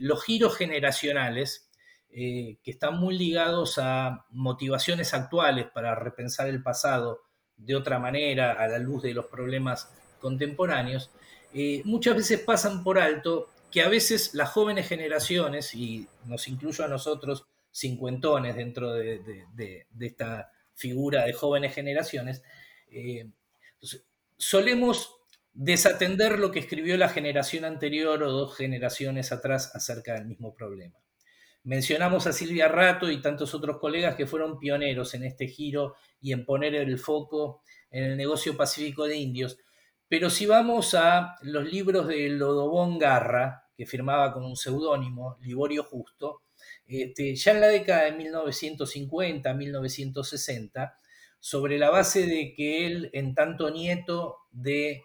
[0.00, 1.70] los giros generacionales
[2.14, 7.20] eh, que están muy ligados a motivaciones actuales para repensar el pasado
[7.56, 11.10] de otra manera a la luz de los problemas contemporáneos,
[11.54, 16.84] eh, muchas veces pasan por alto que a veces las jóvenes generaciones, y nos incluyo
[16.84, 22.42] a nosotros cincuentones dentro de, esta figura de jóvenes generaciones,
[22.90, 23.26] eh,
[24.36, 25.14] solemos
[25.54, 30.98] desatender lo que escribió la generación anterior o dos generaciones atrás acerca del mismo problema.
[31.64, 36.32] Mencionamos a Silvia Rato y tantos otros colegas que fueron pioneros en este giro y
[36.32, 39.58] en poner el foco en el negocio pacífico de indios.
[40.08, 45.84] Pero si vamos a los libros de Lodobón Garra, que firmaba con un seudónimo, Liborio
[45.84, 46.42] Justo,
[46.86, 50.98] este, ya en la década de 1950, 1960,
[51.38, 55.02] sobre la base de que él, en tanto nieto de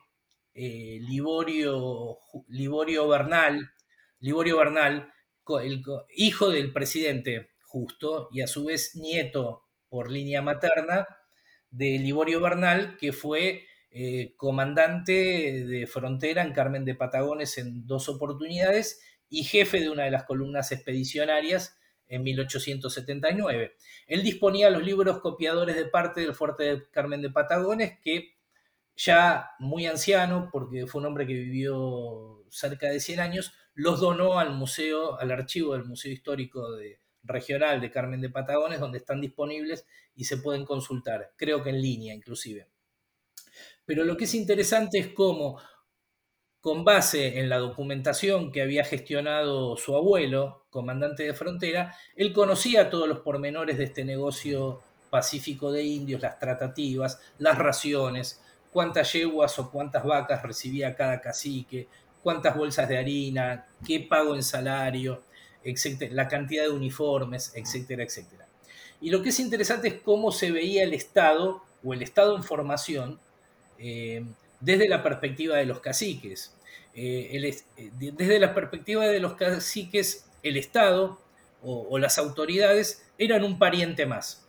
[0.53, 2.17] eh, Liborio,
[2.47, 3.71] Liborio Bernal,
[4.19, 5.13] Liborio Bernal,
[5.59, 5.83] el
[6.15, 11.07] hijo del presidente justo y a su vez nieto por línea materna
[11.69, 18.09] de Liborio Bernal, que fue eh, comandante de frontera en Carmen de Patagones en dos
[18.09, 23.75] oportunidades y jefe de una de las columnas expedicionarias en 1879.
[24.07, 28.35] Él disponía los libros copiadores de parte del fuerte de Carmen de Patagones, que
[28.95, 34.39] ya muy anciano, porque fue un hombre que vivió cerca de 100 años, los donó
[34.39, 36.67] al museo, al archivo del Museo Histórico
[37.21, 39.85] Regional de Carmen de Patagones, donde están disponibles
[40.15, 42.67] y se pueden consultar, creo que en línea inclusive.
[43.85, 45.61] Pero lo que es interesante es cómo,
[46.59, 52.89] con base en la documentación que había gestionado su abuelo, comandante de frontera, él conocía
[52.89, 59.59] todos los pormenores de este negocio pacífico de indios, las tratativas, las raciones, cuántas yeguas
[59.59, 61.87] o cuántas vacas recibía cada cacique,
[62.27, 65.23] cuántas bolsas de harina, qué pago en salario,
[65.63, 68.45] etcétera, la cantidad de uniformes, etcétera, etcétera.
[68.99, 72.43] Y lo que es interesante es cómo se veía el Estado o el Estado en
[72.43, 73.17] formación
[73.79, 74.25] eh,
[74.59, 76.53] desde la perspectiva de los caciques.
[76.93, 81.21] Eh, eh, desde la perspectiva de los caciques, el Estado
[81.63, 84.45] o, las autoridades eran un pariente más.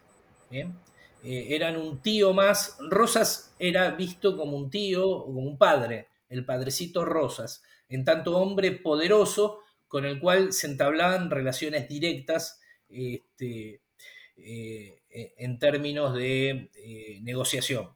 [1.22, 2.76] eran un tío más.
[2.80, 8.72] Rosas era visto como un tío o un padre, el padrecito Rosas en tanto hombre
[8.72, 13.82] poderoso con el cual se entablaban relaciones directas este,
[14.36, 17.90] eh, en términos de eh, negociación.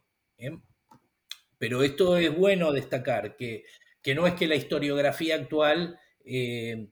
[1.59, 3.65] Pero esto es bueno destacar, que,
[4.03, 6.89] que, no es que la historiografía actual eh,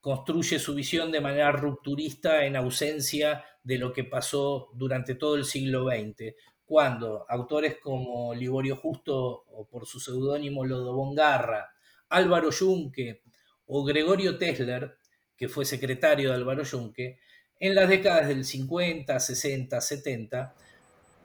[0.00, 5.44] construye su visión de manera rupturista en ausencia de lo que pasó durante todo el
[5.44, 6.34] siglo XX,
[6.66, 11.70] cuando autores como Liborio Justo o por su seudónimo Lodobón Garra,
[12.08, 13.22] Álvaro Yunque
[13.66, 14.96] o Gregorio Tesler,
[15.36, 17.18] que fue secretario de Álvaro Yunque,
[17.58, 20.54] en las décadas del 50, 60, 70,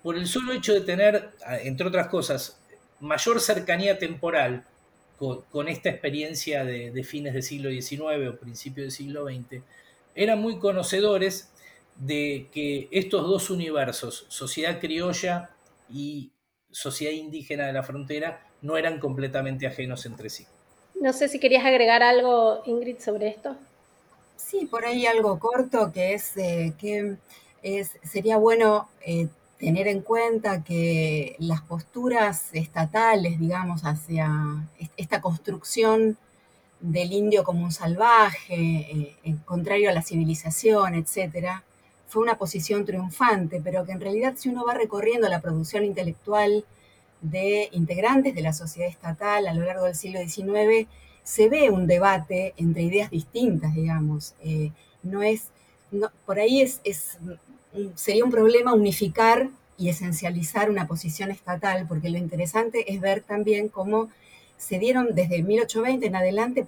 [0.04, 1.32] por el solo hecho de tener,
[1.63, 2.60] entre otras cosas,
[2.99, 4.65] mayor cercanía temporal
[5.51, 9.62] con, esta experiencia de, fines del siglo XIX o principios del siglo XX,
[10.15, 11.51] eran muy conocedores
[11.95, 15.51] de que estos dos universos, sociedad criolla
[15.89, 16.32] y
[16.71, 20.45] sociedad indígena de la frontera, no eran completamente ajenos entre sí.
[20.99, 23.56] No sé si querías agregar algo, Ingrid, sobre esto.
[24.36, 27.17] Sí, por ahí algo corto que es eh, que
[28.04, 29.27] sería bueno eh,
[29.60, 36.17] tener en cuenta que las posturas estatales, digamos, hacia esta construcción
[36.80, 41.63] del indio como un salvaje, eh, contrario a la civilización, etcétera,
[42.12, 46.66] fue una posición triunfante, pero que en realidad si uno va recorriendo la producción intelectual
[47.22, 50.89] de integrantes de la sociedad estatal a lo largo del siglo XIX,
[51.24, 54.36] se ve un debate entre ideas distintas, digamos.
[54.43, 54.72] Eh,
[55.03, 55.47] no es,
[56.26, 56.82] por ahí es,
[57.95, 63.70] sería un problema unificar y esencializar una posición estatal, porque lo interesante es ver también
[63.70, 64.09] cómo
[64.57, 66.68] se dieron desde 1820 en adelante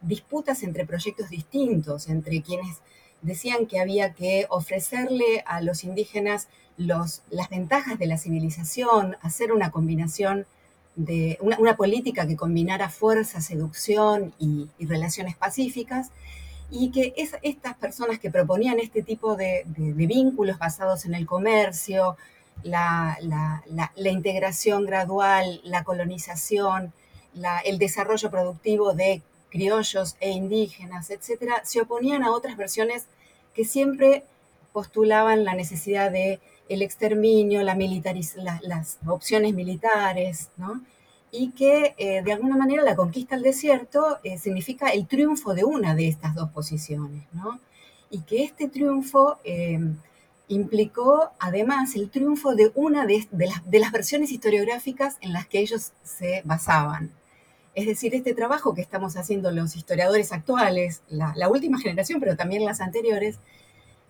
[0.00, 2.78] disputas entre proyectos distintos, entre quienes
[3.22, 9.70] decían que había que ofrecerle a los indígenas las ventajas de la civilización, hacer una
[9.70, 10.46] combinación
[10.94, 16.10] de una, política que combinara fuerza, seducción y, relaciones pacíficas,
[16.70, 22.16] y que estas personas que proponían este tipo de, vínculos basados en el comercio,
[22.62, 23.16] la,
[23.96, 26.92] integración gradual, la colonización,
[27.64, 33.06] el desarrollo productivo de criollos e indígenas, etcétera, se oponían a otras versiones
[33.54, 34.24] que siempre
[34.72, 37.76] postulaban la necesidad de el exterminio, la
[38.62, 40.82] las opciones militares, ¿no?
[41.30, 45.64] y que eh, de alguna manera la conquista del desierto eh, significa el triunfo de
[45.64, 47.60] una de estas dos posiciones, ¿no?
[48.10, 49.78] y que este triunfo eh,
[50.48, 56.42] implicó además el triunfo de una de, las, versiones historiográficas en las que ellos se
[56.44, 57.10] basaban.
[57.78, 62.64] Es decir, este trabajo que estamos haciendo los historiadores actuales, la última generación, pero también
[62.64, 63.38] las anteriores,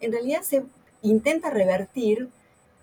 [0.01, 0.65] en realidad se
[1.03, 2.31] intenta revertir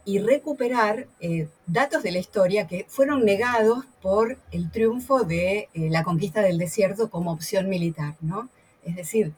[0.06, 5.90] y recuperar eh, datos de la historia que fueron negados por el triunfo de eh,
[5.90, 8.48] la conquista del desierto como opción militar, ¿no?
[8.84, 9.34] Es decir,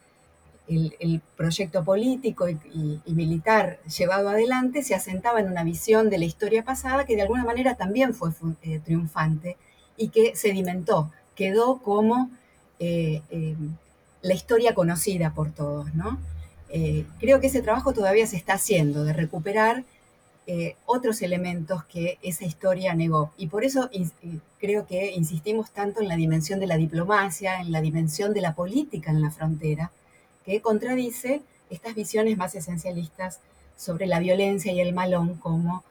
[0.67, 6.65] el, proyecto político y, militar llevado adelante se asentaba en una visión de la historia
[6.65, 8.31] pasada que de alguna manera también fue
[8.63, 9.55] eh, triunfante
[9.95, 12.29] y que sedimentó, quedó como
[12.79, 16.19] la historia conocida por todos, ¿no?
[17.19, 19.85] creo que ese trabajo todavía se está haciendo, de recuperar
[20.49, 23.33] eh, otros elementos que esa historia negó.
[23.37, 23.89] Y por eso
[24.59, 28.55] creo que insistimos tanto en la dimensión de la diplomacia, en la dimensión de la
[28.55, 29.91] política en la frontera,
[30.45, 33.41] que contradice estas visiones más esencialistas
[33.75, 35.83] sobre la violencia y el malón como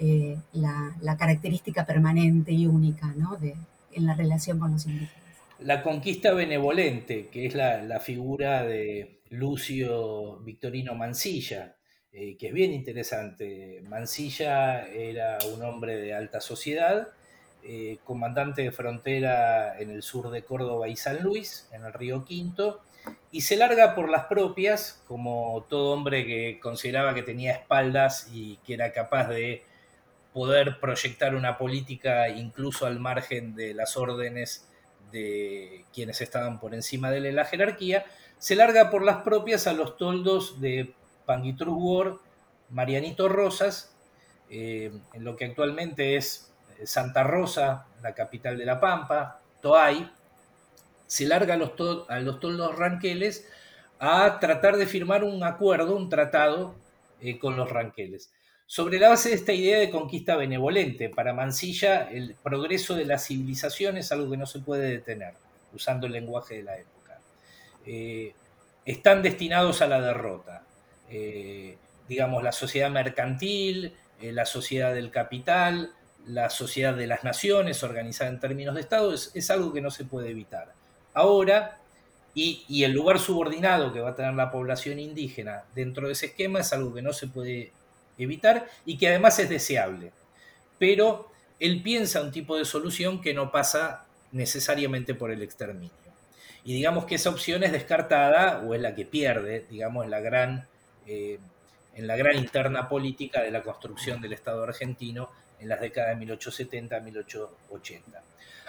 [0.00, 3.14] eh, la, característica permanente y única
[3.92, 5.14] en la relación con los indígenas.
[5.60, 11.76] La conquista benevolente, que es la, figura de Lucio Victorino Mansilla,
[12.12, 13.82] eh, que es bien interesante.
[13.86, 17.08] Mansilla era un hombre de alta sociedad,
[17.62, 22.24] eh, comandante de frontera en el sur de Córdoba y San Luis, en el río
[22.24, 22.80] Quinto,
[23.30, 28.56] y se larga por las propias, como todo hombre que consideraba que tenía espaldas y
[28.64, 29.62] que era capaz de
[30.32, 34.68] poder proyectar una política incluso al margen de las órdenes
[35.10, 38.04] de quienes estaban por encima de la jerarquía,
[38.38, 40.94] se larga por las propias a los toldos de
[41.26, 42.20] Panguitrus
[42.70, 43.94] Marianito Rosas,
[44.48, 50.10] eh, en lo que actualmente es eh, Santa Rosa, la capital de La Pampa, Toay,
[51.06, 51.72] se larga a los,
[52.08, 53.48] a los toldos ranqueles
[53.98, 56.74] a tratar de firmar un acuerdo, un tratado
[57.20, 58.32] eh, con los ranqueles.
[58.72, 63.18] Sobre la base de esta idea de conquista benevolente, para Mansilla el progreso de la
[63.18, 65.34] civilización es algo que no se puede detener,
[65.74, 67.18] usando el lenguaje de la época.
[68.84, 70.62] están destinados a la derrota.
[71.10, 75.92] Eh, digamos, la sociedad mercantil, eh, la sociedad del capital,
[76.26, 80.04] la sociedad de las naciones organizada en términos de Estado, es, algo que no se
[80.04, 80.72] puede evitar.
[81.12, 81.80] Ahora,
[82.34, 86.60] y, el lugar subordinado que va a tener la población indígena dentro de ese esquema
[86.60, 87.72] es algo que no se puede
[88.24, 90.12] evitar y que además es deseable.
[90.78, 95.90] Pero él piensa un tipo de solución que no pasa necesariamente por el exterminio.
[96.64, 100.66] Y digamos que esa opción es descartada o es la que pierde, digamos, la gran
[101.06, 101.38] eh,
[101.94, 106.16] en la gran interna política de la construcción del Estado argentino en las décadas de
[106.16, 108.22] 1870 a 1880.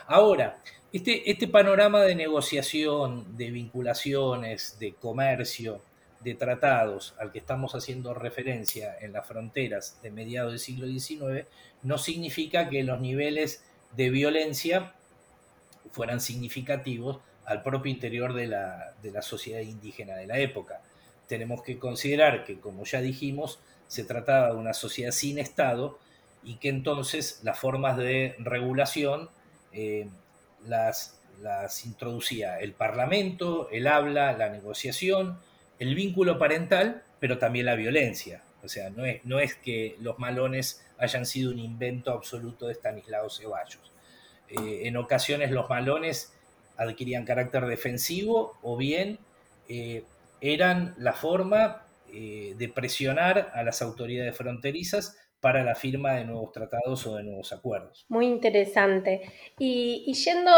[0.08, 0.58] Ahora,
[0.92, 5.82] este, este panorama de negociación, de vinculaciones, de comercio,
[6.24, 11.48] de tratados al que estamos haciendo referencia en las fronteras de mediados del siglo XIX,
[11.84, 13.64] no significa que los niveles
[13.96, 14.94] de violencia
[15.92, 20.82] fueran significativos al propio interior de la, de la sociedad indígena de la época.
[21.28, 26.00] Tenemos que considerar que, como ya dijimos, se trataba de una sociedad sin Estado
[26.44, 29.30] y que entonces las formas de regulación
[29.74, 30.08] eh,
[30.66, 35.40] las, las introducía el Parlamento, el habla, la negociación,
[35.82, 38.44] el vínculo parental, pero también la violencia.
[38.64, 43.92] O sea, no es, que los malones hayan sido un invento absoluto de Stanislao Ceballos.
[44.48, 46.34] Eh, en ocasiones los malones
[46.78, 49.18] adquirían carácter defensivo o bien
[49.70, 50.04] eh,
[50.40, 56.52] eran la forma eh, de presionar a las autoridades fronterizas para la firma de nuevos
[56.52, 58.06] tratados o de nuevos acuerdos.
[58.08, 59.24] Muy interesante.
[59.58, 60.52] Y, yendo,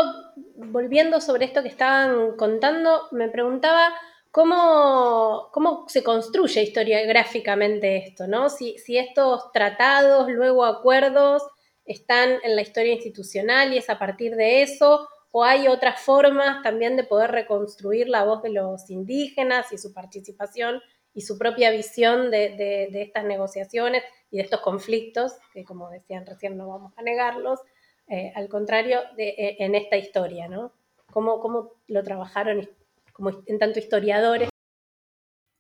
[0.58, 3.94] volviendo sobre esto que estaban contando, me preguntaba
[4.34, 8.50] cómo, cómo se construye historiográficamente esto, ¿no?
[8.50, 11.44] Si, si estos tratados, luego acuerdos,
[11.86, 16.64] están en la historia institucional y es a partir de eso, o hay otras formas
[16.64, 20.82] también de poder reconstruir la voz de los indígenas y su participación
[21.14, 26.58] y su propia visión de, estas negociaciones y de estos conflictos, que como decían recién
[26.58, 27.60] no vamos a negarlos,
[28.08, 30.74] eh, al contrario, eh, en esta historia, ¿no?
[31.12, 32.68] ¿Cómo, ¿Cómo, lo trabajaron
[33.14, 34.50] como en tanto historiadores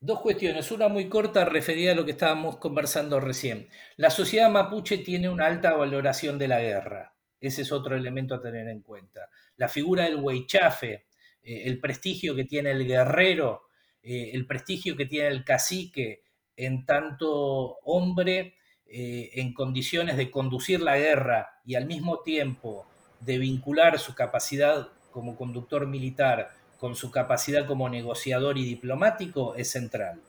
[0.05, 0.69] Dos cuestiones.
[0.69, 3.69] Una muy corta referida a lo que estábamos conversando recién.
[3.95, 7.15] La sociedad mapuche tiene una alta valoración de la guerra.
[7.39, 9.29] Ese es otro elemento a tener en cuenta.
[9.55, 11.05] La figura del huaychafe,
[11.41, 13.69] eh, el prestigio que tiene el guerrero,
[14.01, 16.23] eh, el prestigio que tiene el cacique
[16.57, 22.85] en tanto hombre eh, en condiciones de conducir la guerra y al mismo tiempo
[23.21, 26.51] de vincular su capacidad como conductor militar
[26.84, 30.21] con su capacidad como negociador y diplomático es central.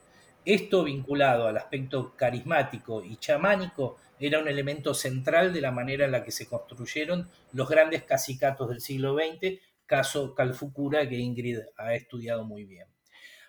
[0.45, 6.13] Esto vinculado al aspecto carismático y chamánico era un elemento central de la manera en
[6.13, 11.93] la que se construyeron los grandes cacicatos del siglo XX, caso Calfucura que Ingrid ha
[11.93, 12.87] estudiado muy bien.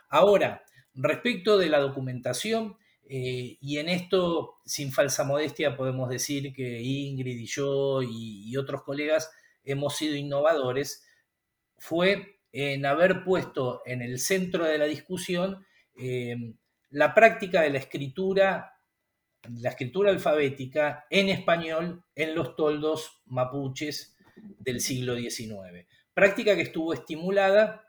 [0.08, 0.64] Ahora,
[0.96, 2.76] respecto de la documentación,
[3.08, 8.82] eh, y en esto, sin falsa modestia, podemos decir que Ingrid y yo y otros
[8.82, 9.30] colegas
[9.62, 11.06] hemos sido innovadores,
[11.78, 16.54] fue en haber puesto en el centro de la discusión eh,
[16.88, 18.80] la práctica de la escritura,
[19.58, 25.86] la escritura alfabética en español en los toldos mapuches del siglo XIX.
[26.14, 27.84] Práctica que estuvo estimulada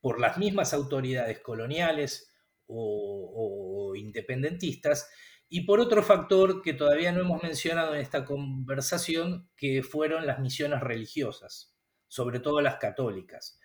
[0.00, 2.32] por las mismas autoridades coloniales
[2.66, 5.08] o independentistas
[5.48, 10.40] y por otro factor que todavía no hemos mencionado en esta conversación, que fueron las
[10.40, 11.76] misiones religiosas,
[12.08, 13.57] sobre todo las católicas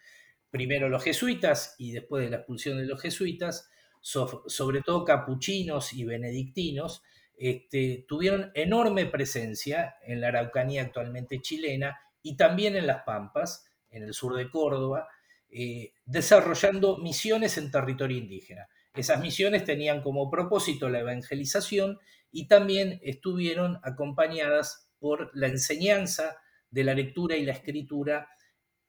[0.53, 6.03] primero los jesuitas y después de la expulsión de los jesuitas, sobre todo capuchinos y
[6.03, 7.01] benedictinos,
[7.35, 14.03] este, tuvieron enorme presencia en la Araucanía actualmente chilena y también en las Pampas, en
[14.03, 15.07] el sur de Córdoba,
[15.49, 18.67] eh, desarrollando misiones en territorio indígena.
[18.93, 21.97] Esas misiones tenían como propósito la evangelización
[22.31, 26.37] y también estuvieron acompañadas por la enseñanza
[26.69, 28.29] de la lectura y la escritura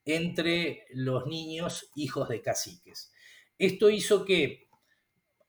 [0.04, 3.12] entre los niños hijos de caciques.
[3.58, 4.68] Esto hizo que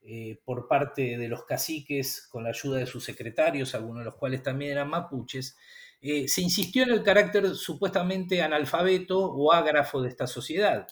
[0.00, 4.14] eh, por parte de los caciques con la ayuda de sus secretarios, algunos de los
[4.14, 5.58] cuales también eran mapuches,
[6.00, 10.86] se insistió en el carácter supuestamente analfabeto o ágrafo de esta sociedad.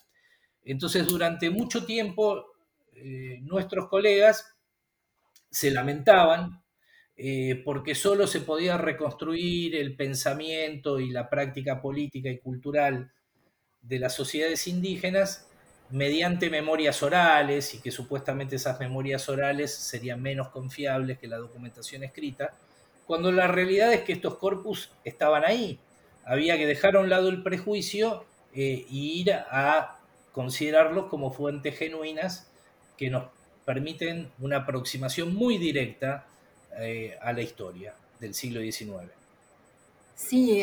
[0.65, 2.45] Entonces, durante mucho tiempo,
[3.43, 4.56] nuestros colegas
[5.51, 6.63] se lamentaban
[7.17, 13.11] eh, porque solo se podía reconstruir el pensamiento y la práctica política y cultural
[13.81, 15.49] de las sociedades indígenas
[15.91, 22.03] mediante memorias orales y que supuestamente esas memorias orales serían menos confiables que la documentación
[22.03, 22.53] escrita,
[23.07, 25.79] cuando la realidad es que estos corpus estaban ahí.
[26.25, 30.01] Había que dejar a un lado el prejuicio e ir a
[30.33, 32.51] considerarlos como fuentes genuinas
[32.99, 33.36] que nos
[33.67, 36.25] permiten una aproximación muy directa
[36.79, 39.11] eh, a la historia del siglo XIX.
[40.15, 40.63] Sí,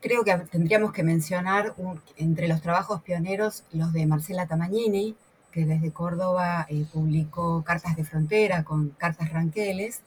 [0.00, 1.74] creo que tendríamos que mencionar
[2.16, 5.14] entre los trabajos pioneros los de Marcela Tamagnini,
[5.52, 10.00] que desde Córdoba eh, publicó Cartas de Frontera con cartas ranqueles,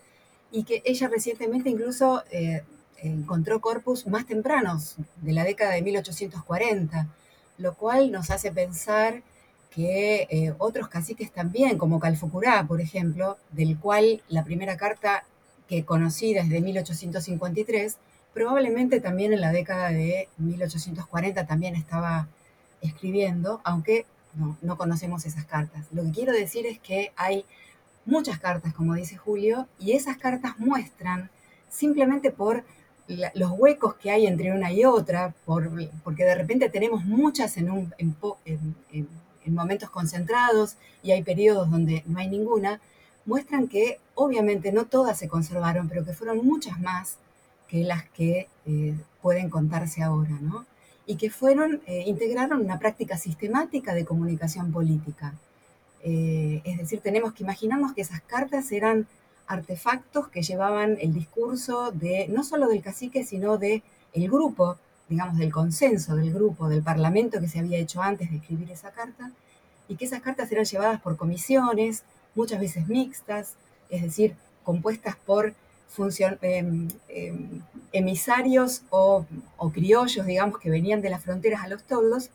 [0.52, 2.64] y que ella recientemente incluso eh,
[2.98, 7.08] encontró corpus más tempranos, de la década de 1840,
[7.60, 9.22] lo cual nos hace pensar
[9.74, 15.24] que eh, otros caciques también, como Calfucurá, por ejemplo, del cual la primera carta
[15.68, 17.98] que conocí desde 1853,
[18.34, 22.28] probablemente también en la década de 1840 también estaba
[22.82, 25.88] escribiendo, aunque no, no conocemos esas cartas.
[25.92, 27.46] Lo que quiero decir es que hay
[28.06, 31.30] muchas cartas, como dice Julio, y esas cartas muestran
[31.70, 32.66] simplemente por
[33.34, 37.94] los huecos que hay entre una y otra, porque de repente tenemos muchas en, un,
[37.98, 38.16] en,
[39.46, 42.80] momentos concentrados y hay periodos donde no hay ninguna,
[43.26, 47.18] muestran que obviamente no todas se conservaron, pero que fueron muchas más
[47.68, 50.66] que las que eh, pueden contarse ahora, ¿no?
[51.06, 55.34] Y que fueron, eh, integraron una práctica sistemática de comunicación política.
[56.04, 59.08] Eh, es decir, tenemos que imaginarnos que esas cartas eran
[59.48, 63.84] artefactos que llevaban el discurso de no solo del cacique, sino de
[64.14, 64.78] grupo,
[65.12, 68.92] digamos, del consenso del grupo, del parlamento que se había hecho antes de escribir esa
[68.92, 69.32] carta,
[69.88, 72.04] y que esas cartas eran llevadas por comisiones,
[72.34, 73.56] muchas veces mixtas,
[73.90, 75.54] es decir, compuestas por
[76.42, 79.26] em, em, emisarios o,
[79.58, 82.30] o, criollos, digamos, que venían de las fronteras a los toldos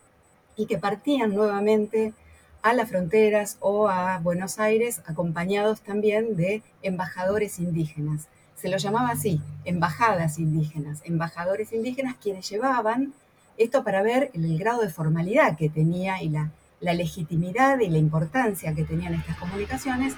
[0.54, 2.12] y que partían nuevamente
[2.60, 8.28] a las fronteras o a Buenos Aires, acompañados también de embajadores indígenas.
[8.56, 13.12] Se lo llamaba así, embajadas indígenas, embajadores indígenas quienes llevaban
[13.58, 16.50] esto para ver el, grado de formalidad que tenía y la,
[16.80, 20.14] la legitimidad y la importancia que tenían estas comunicaciones.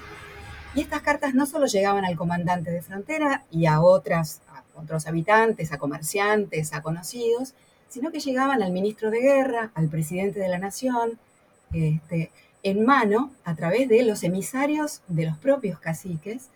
[0.75, 5.07] Y estas cartas no solo llegaban al comandante de frontera y a, otras, a otros
[5.07, 7.53] habitantes, a comerciantes, a conocidos,
[7.87, 11.17] sino que llegaban al ministro de guerra, al presidente de la nación,
[11.73, 12.31] este,
[12.61, 16.49] en mano a través de los emisarios de los propios caciques,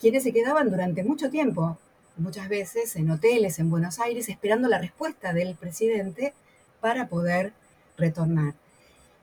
[0.00, 1.78] quienes se quedaban durante mucho tiempo,
[2.16, 6.34] muchas veces en hoteles en Buenos Aires, esperando la respuesta del presidente
[6.80, 7.52] para poder
[7.96, 8.54] retornar.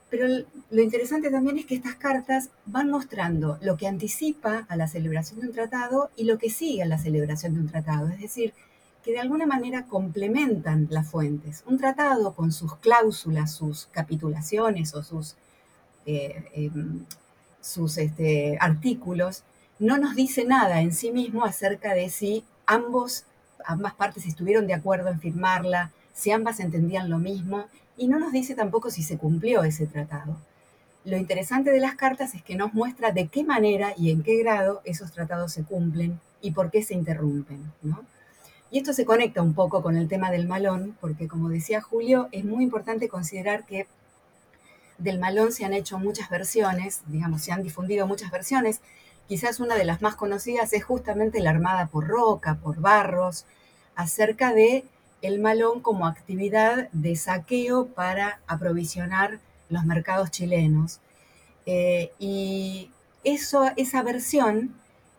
[0.10, 0.28] Pero
[0.70, 5.40] lo interesante también es que estas cartas van mostrando lo que anticipa a la celebración
[5.40, 8.10] de un tratado y lo que sigue a la celebración de un tratado.
[8.10, 8.54] Es decir,
[9.04, 11.64] que de alguna manera complementan las fuentes.
[11.66, 15.36] Un tratado con sus cláusulas, sus capitulaciones o sus,
[16.06, 17.06] eh, em,
[17.60, 19.44] sus este, artículos,
[19.84, 23.26] no nos dice nada en sí mismo acerca de si ambos,
[23.66, 27.66] ambas partes estuvieron de acuerdo en firmarla, si ambas entendían lo mismo,
[27.98, 30.38] y no nos dice tampoco si se cumplió ese tratado.
[31.04, 34.38] Lo interesante de las cartas es que nos muestra de qué manera y en qué
[34.38, 37.74] grado esos tratados se cumplen y por qué se interrumpen.
[37.82, 38.06] ¿no?
[38.72, 42.30] Y esto se conecta un poco con el tema del malón, porque como decía Julio,
[42.32, 43.86] es muy importante considerar que
[44.98, 48.80] del malón se han hecho muchas versiones, digamos, se han difundido muchas versiones.
[49.28, 53.46] Quizás una de las más conocidas es justamente la Armada por Roca, por Barros,
[53.96, 54.86] acerca de
[55.22, 61.00] el malón como actividad de saqueo para aprovisionar los mercados chilenos.
[61.66, 62.92] Eh, y
[63.24, 64.76] eso, esa versión,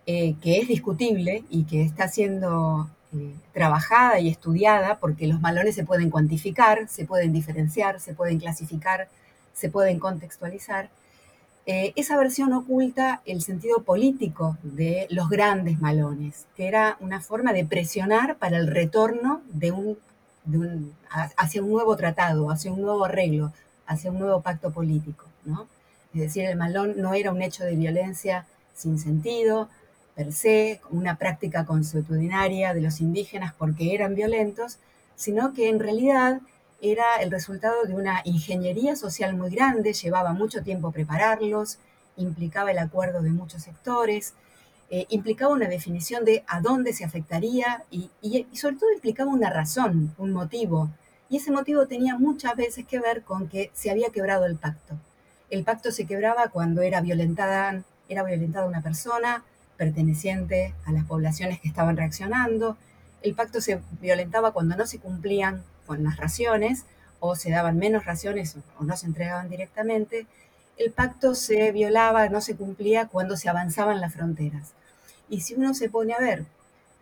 [0.07, 5.75] eh, que es discutible y que está siendo eh, trabajada y estudiada porque los malones
[5.75, 9.09] se pueden cuantificar, se pueden diferenciar, se pueden clasificar,
[9.55, 10.91] se pueden contextualizar.
[11.67, 17.55] Eh, esa versión oculta el sentido político de los grandes malones, que era una forma
[17.55, 19.99] de presionar para el retorno de un,
[21.37, 23.53] hacia un nuevo tratado, hacia un nuevo arreglo,
[23.87, 25.25] hacia un nuevo pacto político.
[25.47, 25.67] ¿no?
[26.13, 29.71] Es decir, el malón no era un hecho de violencia sin sentido,
[30.15, 34.79] per se, una práctica consuetudinaria de los indígenas porque eran violentos,
[35.17, 36.41] sino que en realidad
[36.85, 41.79] era el resultado de una ingeniería social muy grande, llevaba mucho tiempo prepararlos,
[42.19, 44.35] implicaba el acuerdo de muchos sectores,
[44.91, 49.49] eh, implicaba una definición de a dónde se afectaría y, y, sobre todo implicaba una
[49.49, 50.91] razón, un motivo.
[51.31, 54.95] Y ese motivo tenía muchas veces que ver con que se había quebrado el pacto.
[55.49, 59.43] El pacto se quebraba cuando era violentada, era violentada una persona,
[59.79, 62.77] perteneciente a las poblaciones que estaban reaccionando.
[63.23, 66.85] El pacto se violentaba cuando no se cumplían con las raciones
[67.21, 70.27] o se daban menos raciones o no se entregaban directamente.
[70.77, 74.73] El pacto se violaba, no se cumplía cuando se avanzaban las fronteras.
[75.29, 76.45] Y si uno se pone a ver,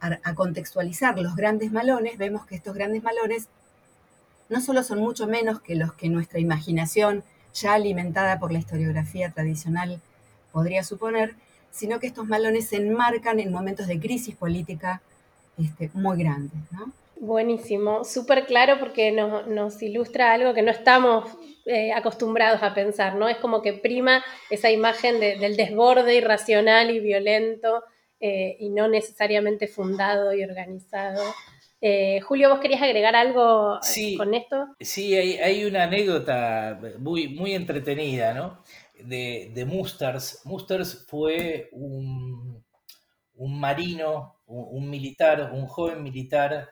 [0.01, 3.49] a, contextualizar los grandes malones, vemos que estos grandes malones
[4.49, 7.25] no solo son mucho menos que los que nuestra imaginación,
[7.55, 10.01] ya alimentada por la historiografía tradicional,
[10.53, 11.35] podría suponer,
[11.71, 15.03] sino que estos malones se enmarcan en momentos de crisis política
[15.57, 16.61] este, muy grandes.
[16.73, 16.93] ¿no?
[17.25, 21.31] Buenísimo, súper claro porque nos, ilustra algo que no estamos
[21.67, 23.29] eh, acostumbrados a pensar, ¿no?
[23.29, 27.85] Es como que prima esa imagen del desborde irracional y violento
[28.19, 31.23] eh, y no necesariamente fundado y organizado.
[31.81, 33.79] Eh, Julio, ¿vos querías agregar algo
[34.17, 34.67] con esto?
[34.81, 38.59] Sí, hay, hay, una anécdota muy, muy entretenida, ¿no?
[39.05, 40.43] de, Musters.
[40.45, 42.63] Musters fue un,
[43.37, 46.71] marino, un, militar, un joven militar,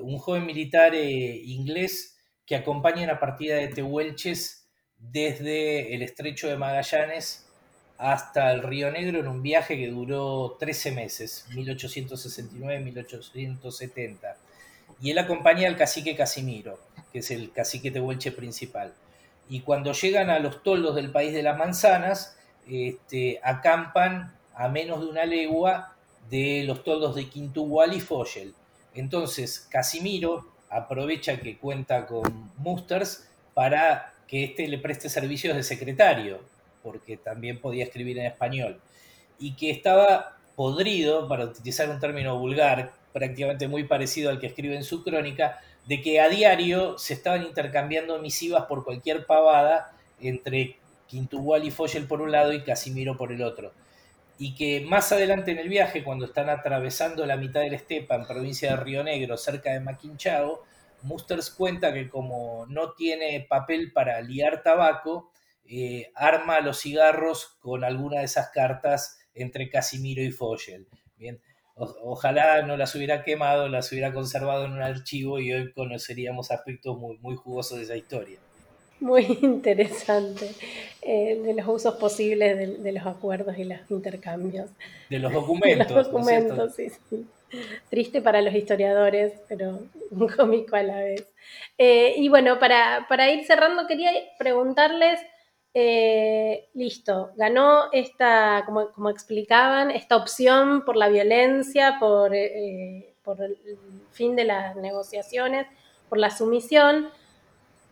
[0.00, 4.68] un joven militar eh, inglés que acompaña una partida de tehuelches
[4.98, 7.46] desde el estrecho de Magallanes
[7.98, 14.36] hasta el Río Negro en un viaje que duró 13 meses, 1869-1870.
[15.00, 16.78] Y él acompaña al cacique Casimiro,
[17.12, 18.94] que es el cacique tehuelche principal.
[19.48, 22.36] Y cuando llegan a los toldos del país de las manzanas,
[22.68, 25.94] este, acampan a menos de una legua
[26.30, 28.54] de los toldos de Quintugual y Foyel.
[28.96, 36.40] Entonces, Casimiro aprovecha que cuenta con Musters para que éste le preste servicios de secretario,
[36.82, 38.80] porque también podía escribir en español,
[39.38, 44.74] y que estaba podrido, para utilizar un término vulgar, prácticamente muy parecido al que escribe
[44.74, 50.76] en su crónica, de que a diario se estaban intercambiando misivas por cualquier pavada entre
[51.06, 53.72] Quintugual y Foyel por un lado y Casimiro por el otro.
[54.38, 58.16] Y que más adelante en el viaje, cuando están atravesando la mitad de la estepa
[58.16, 60.62] en provincia de Río Negro, cerca de Maquinchao,
[61.02, 65.30] Musters cuenta que como no tiene papel para liar tabaco,
[65.64, 70.86] eh, arma los cigarros con alguna de esas cartas entre Casimiro y Fogel.
[71.16, 71.40] Bien,
[71.74, 76.98] ojalá no las hubiera quemado, las hubiera conservado en un archivo y hoy conoceríamos aspectos
[76.98, 78.38] muy, muy jugosos de esa historia.
[79.00, 80.50] Muy interesante,
[81.02, 84.70] eh, de los usos posibles de, los acuerdos y los intercambios.
[85.10, 85.90] De los documentos.
[85.94, 87.26] los documentos, sí, sí.
[87.88, 89.80] Triste para los historiadores, pero
[90.36, 91.28] cómico a la vez.
[91.78, 95.20] Eh, y bueno, para, ir cerrando, quería preguntarles,
[95.74, 102.32] eh, listo, ganó esta, como, como, explicaban, esta opción por la violencia, por,
[103.22, 103.58] por el
[104.10, 105.66] fin de las negociaciones,
[106.08, 107.10] por la sumisión,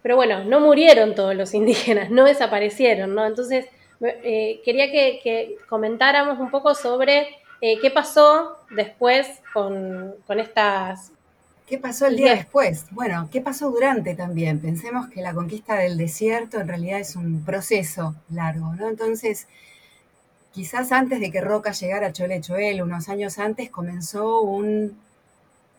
[0.05, 3.27] pero bueno, no murieron todos los indígenas, no desaparecieron, ¿no?
[3.27, 3.67] Entonces,
[3.99, 7.27] quería que, que comentáramos un poco sobre
[7.67, 11.13] eh, ¿Qué pasó después con, estas...
[11.67, 12.85] ¿Qué pasó el día después?
[12.91, 14.61] Bueno, ¿qué pasó durante también?
[14.61, 18.91] Pensemos que la conquista del desierto en realidad es un proceso largo, ¿no?
[18.91, 19.47] Entonces,
[20.53, 24.99] quizás antes de que Roca llegara a Cholechoel, unos años antes, comenzó un,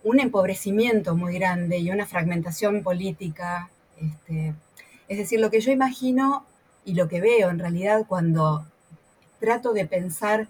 [0.03, 3.69] un empobrecimiento muy grande y una fragmentación política.
[3.99, 4.53] Este,
[5.07, 6.45] es decir, lo que yo imagino
[6.83, 8.65] y lo que veo en realidad cuando
[9.39, 10.47] trato de pensar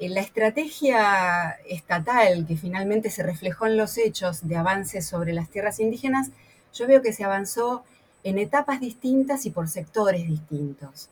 [0.00, 5.80] la estrategia estatal que finalmente se reflejó en los hechos de avances sobre las tierras
[5.80, 6.30] indígenas,
[6.72, 7.84] yo veo que se avanzó
[8.22, 11.08] en etapas distintas y por sectores distintos.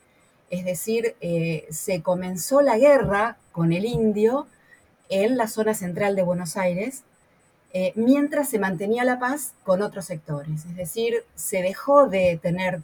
[0.51, 4.47] Es decir, eh, se comenzó la guerra con el indio
[5.09, 7.05] en la zona central de Buenos Aires,
[7.73, 10.65] eh, mientras se mantenía la paz con otros sectores.
[10.67, 12.83] Es decir, se dejó de tener,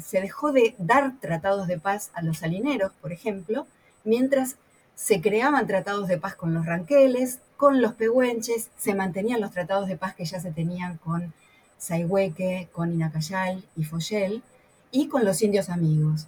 [0.00, 3.66] se dejó de dar tratados de paz a los salineros, por ejemplo,
[4.04, 4.56] mientras
[4.94, 9.88] se creaban tratados de paz con los ranqueles, con los pehuenches, se mantenían los tratados
[9.88, 11.32] de paz que ya se tenían con
[11.78, 14.42] Saihueque, con Inacayal y Foyel,
[14.90, 16.26] y con los indios amigos.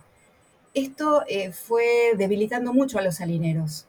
[0.74, 3.87] Esto eh, fue debilitando mucho a los salineros,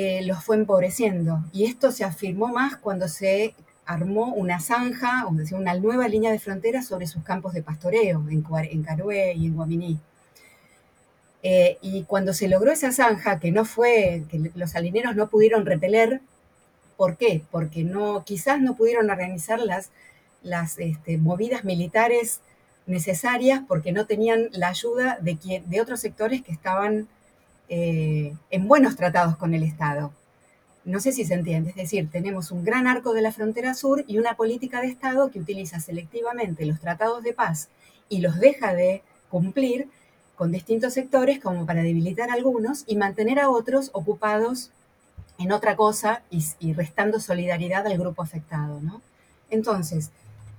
[0.00, 5.34] eh, los fue empobreciendo, y esto se afirmó más cuando se armó una zanja, o
[5.44, 9.46] sea, una nueva línea de frontera sobre sus campos de pastoreo en, en Carué y
[9.46, 9.98] en Guaminí.
[11.42, 15.66] Eh, y cuando se logró esa zanja, que no fue, que los salineros no pudieron
[15.66, 16.20] repeler,
[16.96, 17.42] ¿por qué?
[17.50, 19.90] Porque no, quizás no pudieron organizar las,
[20.78, 22.40] este, movidas militares
[22.86, 27.08] necesarias porque no tenían la ayuda de, de otros sectores que estaban
[27.68, 30.12] eh, en buenos tratados con el Estado.
[30.84, 34.04] No sé si se entiende, es decir, tenemos un gran arco de la frontera sur
[34.06, 37.68] y una política de Estado que utiliza selectivamente los tratados de paz
[38.08, 39.88] y los deja de cumplir
[40.34, 44.70] con distintos sectores como para debilitar a algunos y mantener a otros ocupados
[45.38, 48.80] en otra cosa y, restando solidaridad al grupo afectado.
[49.50, 50.10] Entonces,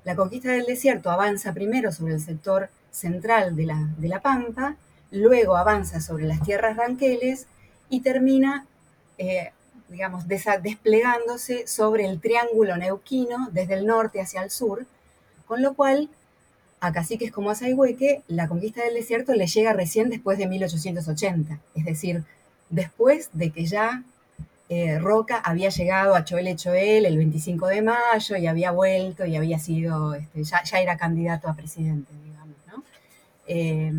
[0.04, 4.76] la conquista del desierto avanza primero sobre el sector central de la, de la Pampa,
[5.12, 7.48] luego avanza sobre las tierras ranqueles
[7.90, 8.66] y termina,
[9.18, 9.52] eh,
[9.90, 14.86] digamos, desplegándose sobre el triángulo neuquino desde el norte hacia el sur,
[15.48, 16.10] con lo cual
[16.80, 17.56] a caciques como a
[18.28, 22.24] la conquista del desierto le llega recién después de 1880, es decir,
[22.70, 24.04] después de que ya
[24.70, 29.36] eh, Roca había llegado a Choel Choel el 25 de mayo y había vuelto y
[29.36, 32.84] había sido, este, ya, era candidato a presidente, digamos, ¿no?
[33.48, 33.92] Eh,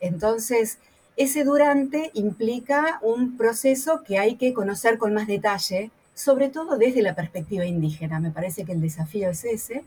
[0.00, 0.78] entonces,
[1.16, 7.02] ese durante implica un proceso que hay que conocer con más detalle, sobre todo desde
[7.02, 8.20] la perspectiva indígena.
[8.20, 9.84] Me parece que el desafío es ese.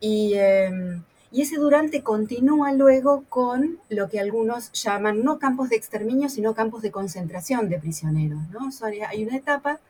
[0.00, 1.02] Y, em,
[1.32, 6.82] ese durante continúa luego con lo que algunos llaman no campos de exterminio, sino campos
[6.82, 8.38] de concentración de prisioneros.
[8.50, 8.68] ¿no?
[9.08, 9.80] hay una etapa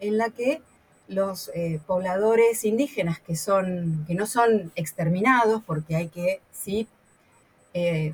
[0.00, 0.60] en la que
[1.06, 6.88] los eh, pobladores indígenas que, son, que no son exterminados, porque hay que sí
[7.74, 8.12] eh,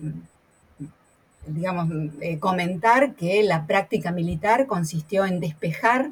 [1.46, 1.88] digamos,
[2.20, 6.10] eh, comentar que la práctica militar consistió en despejar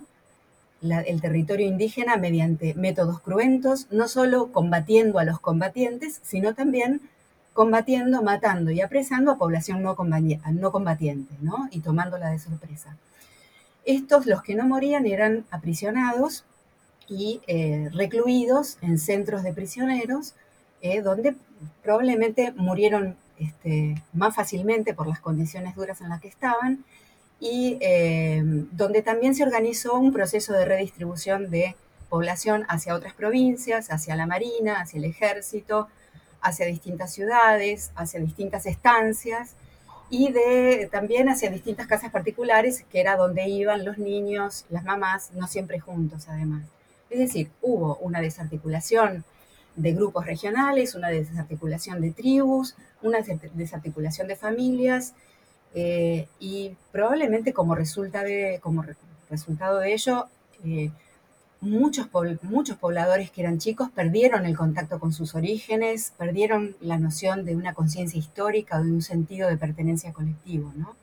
[0.82, 7.00] el territorio indígena mediante métodos cruentos, no solo combatiendo a los combatientes, sino también
[7.52, 11.68] combatiendo, matando y apresando a población no, combatiente, ¿no?
[11.70, 12.96] y tomándola de sorpresa.
[13.84, 16.44] Estos, los que no morían, eran aprisionados
[17.08, 20.34] y eh, recluidos en centros de prisioneros,
[20.80, 21.36] eh, donde
[21.82, 26.84] probablemente murieron este, más fácilmente por las condiciones duras en las que estaban,
[27.40, 28.40] y eh,
[28.70, 31.74] donde también se organizó un proceso de redistribución de
[32.08, 35.88] población hacia otras provincias, hacia la Marina, hacia el ejército,
[36.40, 39.56] hacia distintas ciudades, hacia distintas estancias
[40.10, 45.30] y de, también hacia distintas casas particulares, que era donde iban los niños, las mamás,
[45.32, 46.66] no siempre juntos además.
[47.08, 49.24] Es decir, hubo una desarticulación
[49.74, 53.18] de grupos regionales, una desarticulación de tribus, una
[53.54, 55.14] desarticulación de familias,
[55.74, 58.84] eh, y probablemente como, resulta de, como
[59.30, 60.26] resultado de ello,
[60.64, 60.90] eh,
[61.60, 62.08] muchos,
[62.42, 67.56] muchos pobladores que eran chicos perdieron el contacto con sus orígenes, perdieron la noción de
[67.56, 70.72] una conciencia histórica o de un sentido de pertenencia colectivo.
[70.76, 70.94] ¿no?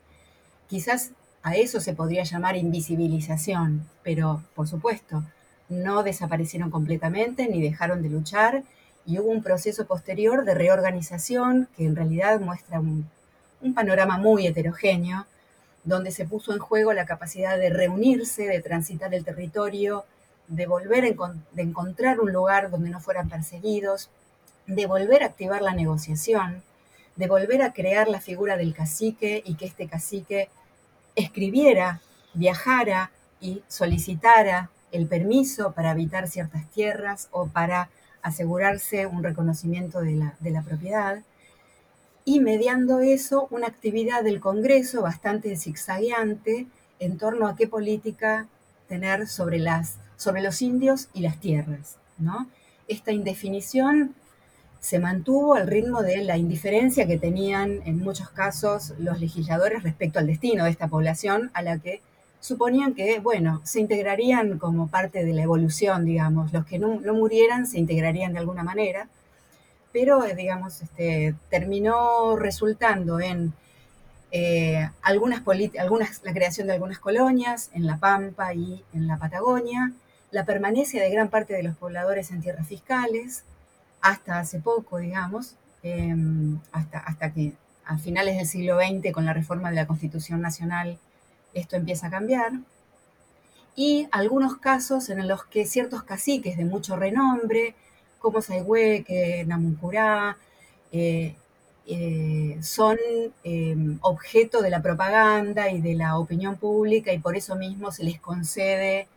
[0.68, 5.24] Quizás a eso se podría llamar invisibilización, pero por supuesto,
[5.68, 8.64] no desaparecieron completamente ni dejaron de luchar
[9.06, 13.08] y hubo un proceso posterior de reorganización que en realidad muestra un,
[13.74, 15.26] panorama muy heterogéneo,
[15.84, 20.04] donde se puso en juego la capacidad de reunirse, de transitar el territorio,
[20.48, 24.10] de volver a de encontrar un lugar donde no fueran perseguidos,
[24.66, 26.62] de volver a activar la negociación,
[27.16, 30.48] de volver a crear la figura del cacique y que este cacique
[31.16, 32.00] escribiera,
[32.32, 37.90] viajara y solicitara el permiso para habitar ciertas tierras o para
[38.22, 41.22] asegurarse un reconocimiento de la, propiedad,
[42.24, 46.66] y mediando eso una actividad del Congreso bastante zigzagueante
[46.98, 48.46] en torno a qué política
[48.88, 51.96] tener sobre, las, sobre los indios y las tierras.
[52.18, 52.48] ¿no?
[52.88, 54.14] Esta indefinición
[54.80, 60.18] se mantuvo al ritmo de la indiferencia que tenían en muchos casos los legisladores respecto
[60.18, 62.00] al destino de esta población a la que
[62.40, 67.66] suponían que, bueno, se integrarían como parte de la evolución, digamos, los que no, murieran
[67.66, 69.08] se integrarían de alguna manera,
[69.92, 73.52] pero, eh, digamos, este, terminó resultando en
[74.32, 75.42] eh, algunas,
[75.78, 79.92] algunas, la creación de algunas colonias en La Pampa y en la Patagonia,
[80.30, 83.44] la permanencia de gran parte de los pobladores en tierras fiscales,
[84.00, 87.52] hasta hace poco, digamos, em, hasta, hasta que
[87.84, 90.98] a finales del siglo XX, con la reforma de la Constitución Nacional,
[91.54, 92.52] esto empieza a cambiar.
[93.76, 97.74] Y algunos casos en los que ciertos caciques de mucho renombre,
[98.18, 100.36] como Saigüeque, Namuncurá,
[100.92, 101.34] eh,
[101.86, 102.98] eh, son
[103.42, 108.04] eh, objeto de la propaganda y de la opinión pública y por eso mismo se
[108.04, 109.08] les concede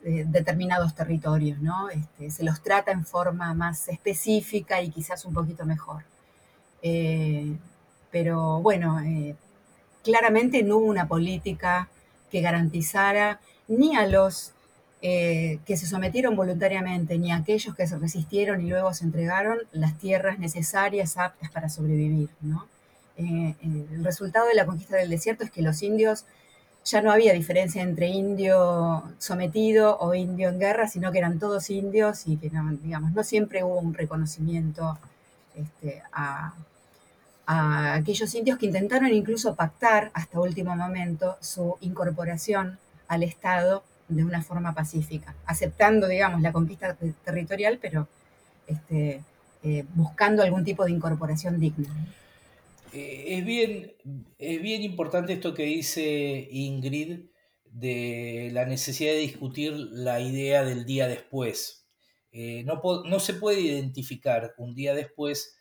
[0.00, 1.90] determinados territorios, ¿no?
[1.90, 6.04] Este, se los trata en forma más específica y quizás un poquito mejor.
[8.10, 9.00] pero bueno,
[10.02, 11.88] claramente no hubo una política
[12.30, 14.52] que garantizara ni a los
[15.00, 19.58] eh, que se sometieron voluntariamente, ni a aquellos que se resistieron y luego se entregaron
[19.70, 22.30] las tierras necesarias, aptas para sobrevivir.
[23.16, 26.24] Eh, eh, el resultado de la conquista del desierto es que los indios
[26.84, 31.70] ya no había diferencia entre indio sometido o indio en guerra, sino que eran todos
[31.70, 34.98] indios y que no, digamos, no siempre hubo un reconocimiento
[35.54, 36.54] este, a,
[37.50, 42.78] a aquellos indios que intentaron incluso pactar hasta último momento su incorporación
[43.08, 46.94] al Estado de una forma pacífica, aceptando, digamos, la conquista
[47.24, 48.06] territorial, pero
[48.66, 49.22] este,
[49.62, 51.88] eh, buscando algún tipo de incorporación digna.
[52.92, 53.94] Eh, es, bien,
[54.38, 57.20] es bien importante esto que dice Ingrid
[57.64, 61.86] de la necesidad de discutir la idea del día después.
[62.30, 65.57] Eh, no, no se puede identificar un día después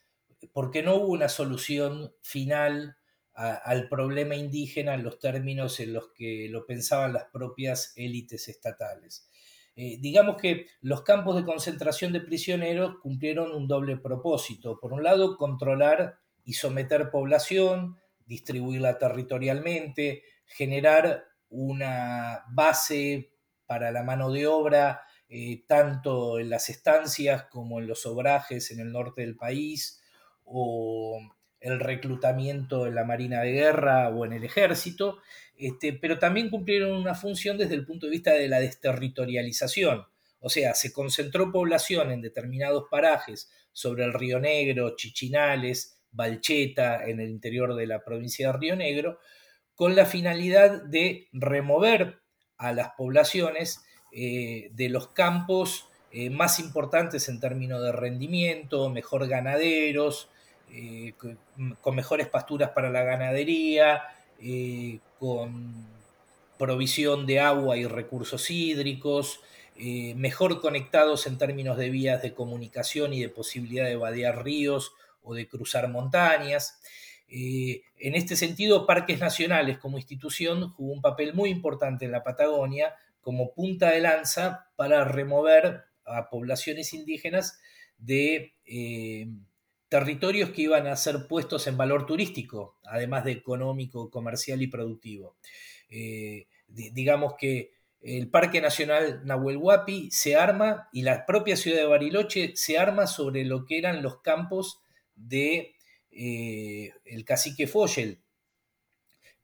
[0.54, 2.98] porque no hubo una solución final
[3.34, 9.30] al problema indígena en los términos en los que lo pensaban las propias élites estatales.
[9.76, 14.80] Eh, digamos que los campos de concentración de prisioneros cumplieron un doble propósito.
[14.80, 23.34] Por un lado, controlar y someter población, distribuirla territorialmente, generar una base
[23.68, 28.80] para la mano de obra, eh, tanto en las estancias como en los obrajes en
[28.80, 30.02] el norte del país,
[30.48, 31.20] o
[31.60, 35.20] el reclutamiento en la Marina de Guerra o en el ejército,
[35.58, 40.06] este, pero también cumplieron una función desde el punto de vista de la desterritorialización.
[40.40, 47.20] O sea, se concentró población en determinados parajes sobre el Río Negro, Chichinales, Balcheta, en
[47.20, 49.20] el interior de la provincia de Río Negro,
[49.76, 52.22] con la finalidad de remover
[52.58, 59.28] a las poblaciones eh, de los campos eh, más importantes en términos de rendimiento, mejor
[59.28, 60.30] ganaderos,
[60.72, 64.04] eh, con, mejores pasturas para la ganadería,
[65.20, 65.88] con
[66.58, 69.40] provisión de agua y recursos hídricos,
[70.16, 74.94] mejor conectados en términos de vías de comunicación y de posibilidad de vadear ríos
[75.24, 76.80] o de cruzar montañas.
[77.28, 82.94] en este sentido, Parques Nacionales como institución jugó un papel muy importante en la Patagonia
[83.28, 87.60] como punta de lanza para remover a poblaciones indígenas
[87.98, 89.28] de eh,
[89.90, 95.38] territorios que iban a ser puestos en valor turístico, además de económico, comercial y productivo.
[95.90, 97.72] Eh, digamos que
[98.02, 103.08] el Parque Nacional Nahuel Huapi se arma y la propia ciudad de Bariloche se arma
[103.08, 104.82] sobre lo que eran los campos
[105.16, 105.76] de
[106.12, 108.22] eh, el cacique Foyel,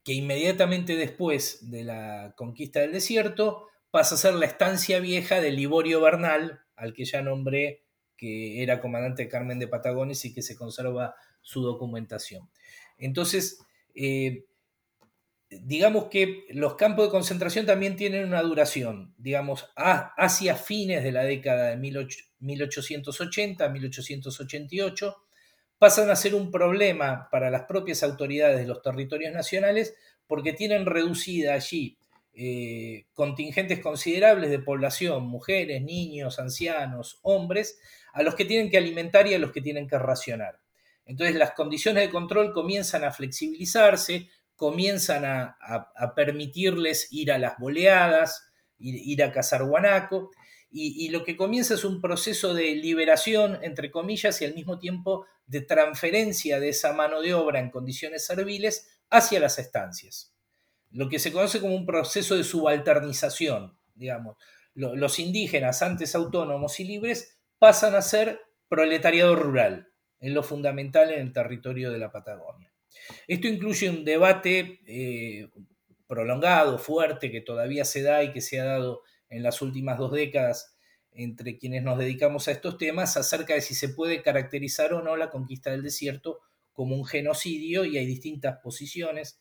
[0.03, 5.51] que inmediatamente después de la conquista del desierto pasa a ser la estancia vieja de
[5.51, 7.82] Liborio Bernal, al que ya nombré
[8.23, 12.49] que era comandante Carmen de Patagones y que se conserva su documentación.
[12.97, 13.59] Entonces,
[13.93, 14.45] eh,
[15.49, 21.23] digamos que los campos de concentración también tienen una duración, digamos, hacia fines de la
[21.23, 25.17] década de 1880, 1888,
[25.77, 29.97] pasan a ser un problema para las propias autoridades de los territorios nacionales
[30.27, 31.97] porque tienen reducida allí
[32.35, 37.79] eh, contingentes considerables de población, mujeres, niños, ancianos, hombres,
[38.11, 40.59] a los que tienen que alimentar y a los que tienen que racionar.
[41.05, 48.51] Entonces las condiciones de control comienzan a flexibilizarse, comienzan a, permitirles ir a las boleadas,
[48.79, 50.31] ir, a cazar guanaco,
[50.71, 54.79] y, y, lo que comienza es un proceso de liberación, entre comillas, y al mismo
[54.79, 60.32] tiempo de transferencia de esa mano de obra en condiciones serviles hacia las estancias
[60.93, 64.37] lo que se conoce como un proceso de subalternización, digamos.
[64.75, 69.89] los indígenas, antes autónomos y libres, pasan a ser proletariado rural,
[70.19, 72.71] en lo fundamental en el territorio de la Patagonia.
[73.27, 75.49] Esto incluye un debate eh,
[76.07, 80.11] prolongado, fuerte, que todavía se da y que se ha dado en las últimas dos
[80.11, 80.77] décadas
[81.11, 85.15] entre quienes nos dedicamos a estos temas acerca de si se puede caracterizar o no
[85.15, 86.39] la conquista del desierto
[86.71, 89.39] como un genocidio y hay distintas posiciones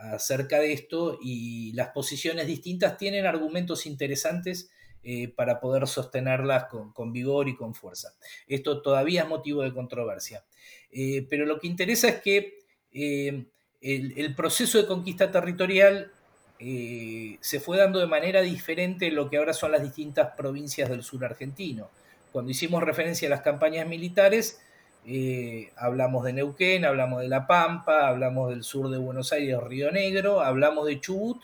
[0.00, 4.70] acerca de esto y las posiciones distintas tienen argumentos interesantes
[5.02, 8.14] eh, para poder sostenerlas con, vigor y con fuerza.
[8.46, 10.44] Esto todavía es motivo de controversia.
[10.90, 12.58] Eh, pero lo que interesa es que
[12.92, 13.46] eh,
[13.80, 16.12] el, proceso de conquista territorial
[16.58, 21.02] se fue dando de manera diferente en lo que ahora son las distintas provincias del
[21.02, 21.90] sur argentino.
[22.32, 24.60] Cuando hicimos referencia a las campañas militares,
[25.06, 29.90] eh, hablamos de Neuquén, hablamos de La Pampa, hablamos del sur de Buenos Aires, Río
[29.90, 31.42] Negro, hablamos de Chubut,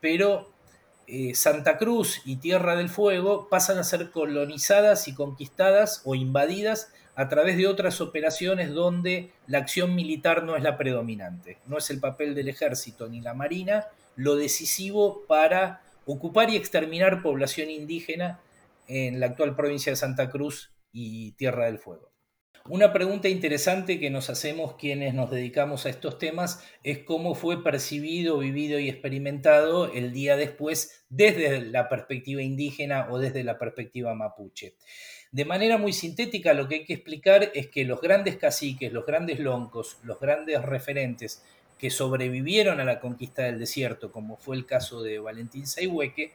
[0.00, 0.52] pero
[1.06, 6.92] eh, Santa Cruz y Tierra del Fuego pasan a ser colonizadas y conquistadas o invadidas
[7.14, 11.88] a través de otras operaciones donde la acción militar no es la predominante, no es
[11.90, 13.86] el papel del ejército ni la marina
[14.16, 18.40] lo decisivo para ocupar y exterminar población indígena
[18.88, 22.10] en la actual provincia de Santa Cruz y Tierra del Fuego.
[22.68, 27.62] Una pregunta interesante que nos hacemos quienes nos dedicamos a estos temas es cómo fue
[27.62, 34.14] percibido, vivido y experimentado el día después desde la perspectiva indígena o desde la perspectiva
[34.14, 34.74] mapuche.
[35.30, 39.06] De manera muy sintética, lo que hay que explicar es que los grandes caciques, los
[39.06, 41.44] grandes loncos, los grandes referentes
[41.78, 46.32] que sobrevivieron a la conquista del desierto, como fue el caso de Valentín Saihueque,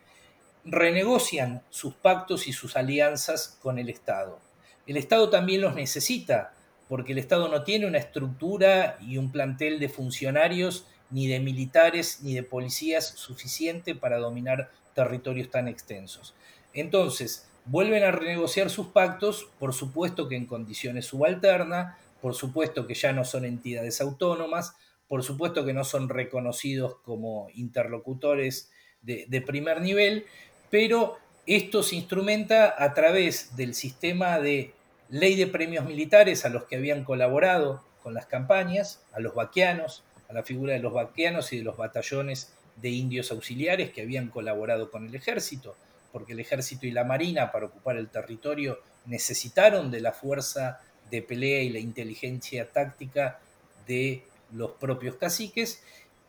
[0.64, 4.40] renegocian sus pactos y sus alianzas con el Estado
[4.88, 6.54] el Estado también los necesita,
[6.88, 12.20] porque el Estado no tiene una estructura y un plantel de funcionarios, ni de militares,
[12.22, 16.34] ni de policías suficiente para dominar territorios tan extensos.
[16.74, 22.94] Entonces, vuelven a renegociar sus pactos, por supuesto que en condiciones subalternas, por supuesto que
[22.94, 24.76] ya no son entidades autónomas,
[25.08, 28.72] por supuesto que no son reconocidos como interlocutores
[29.02, 30.26] de, de primer nivel,
[30.70, 34.74] pero esto se instrumenta a través del sistema de
[35.10, 40.04] ley de premios militares a los que habían colaborado con las campañas, a los vaquianos,
[40.30, 44.30] a la figura de los vaquianos y de los batallones de indios auxiliares que habían
[44.30, 45.76] colaborado con el ejército,
[46.12, 50.80] porque el ejército y la marina para ocupar el territorio necesitaron de la fuerza
[51.10, 53.40] de pelea y la inteligencia táctica
[53.86, 54.24] de
[54.54, 55.84] los propios caciques,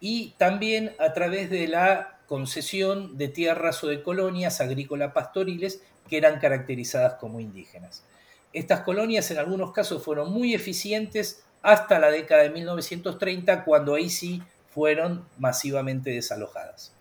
[0.04, 6.16] y también a través de la concesión de tierras o de colonias agrícola pastoriles que
[6.16, 8.02] eran caracterizadas como indígenas.
[8.52, 14.10] Estas colonias en algunos casos fueron muy eficientes hasta la década de 1930, cuando ahí
[14.10, 14.42] sí
[14.74, 16.92] fueron masivamente desalojadas.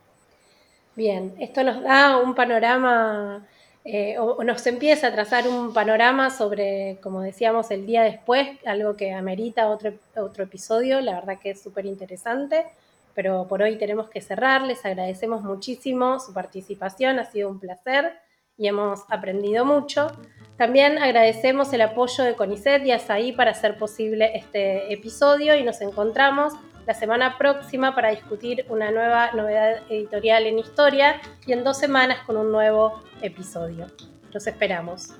[0.95, 3.47] Bien, esto nos da un panorama
[3.83, 8.95] eh, o, nos empieza a trazar un panorama sobre, como decíamos, el día después, algo
[8.95, 12.67] que amerita otro, otro episodio, la verdad que es súper interesante,
[13.13, 18.13] pero por hoy tenemos que cerrar, les agradecemos muchísimo su participación, ha sido un placer
[18.57, 20.11] y hemos aprendido mucho.
[20.57, 25.81] También agradecemos el apoyo de CONICET y ASAI para hacer posible este episodio y nos
[25.81, 26.53] encontramos
[26.85, 32.19] la semana próxima para discutir una nueva novedad editorial en historia y en dos semanas
[32.25, 33.87] con un nuevo episodio.
[34.31, 35.13] Los esperamos.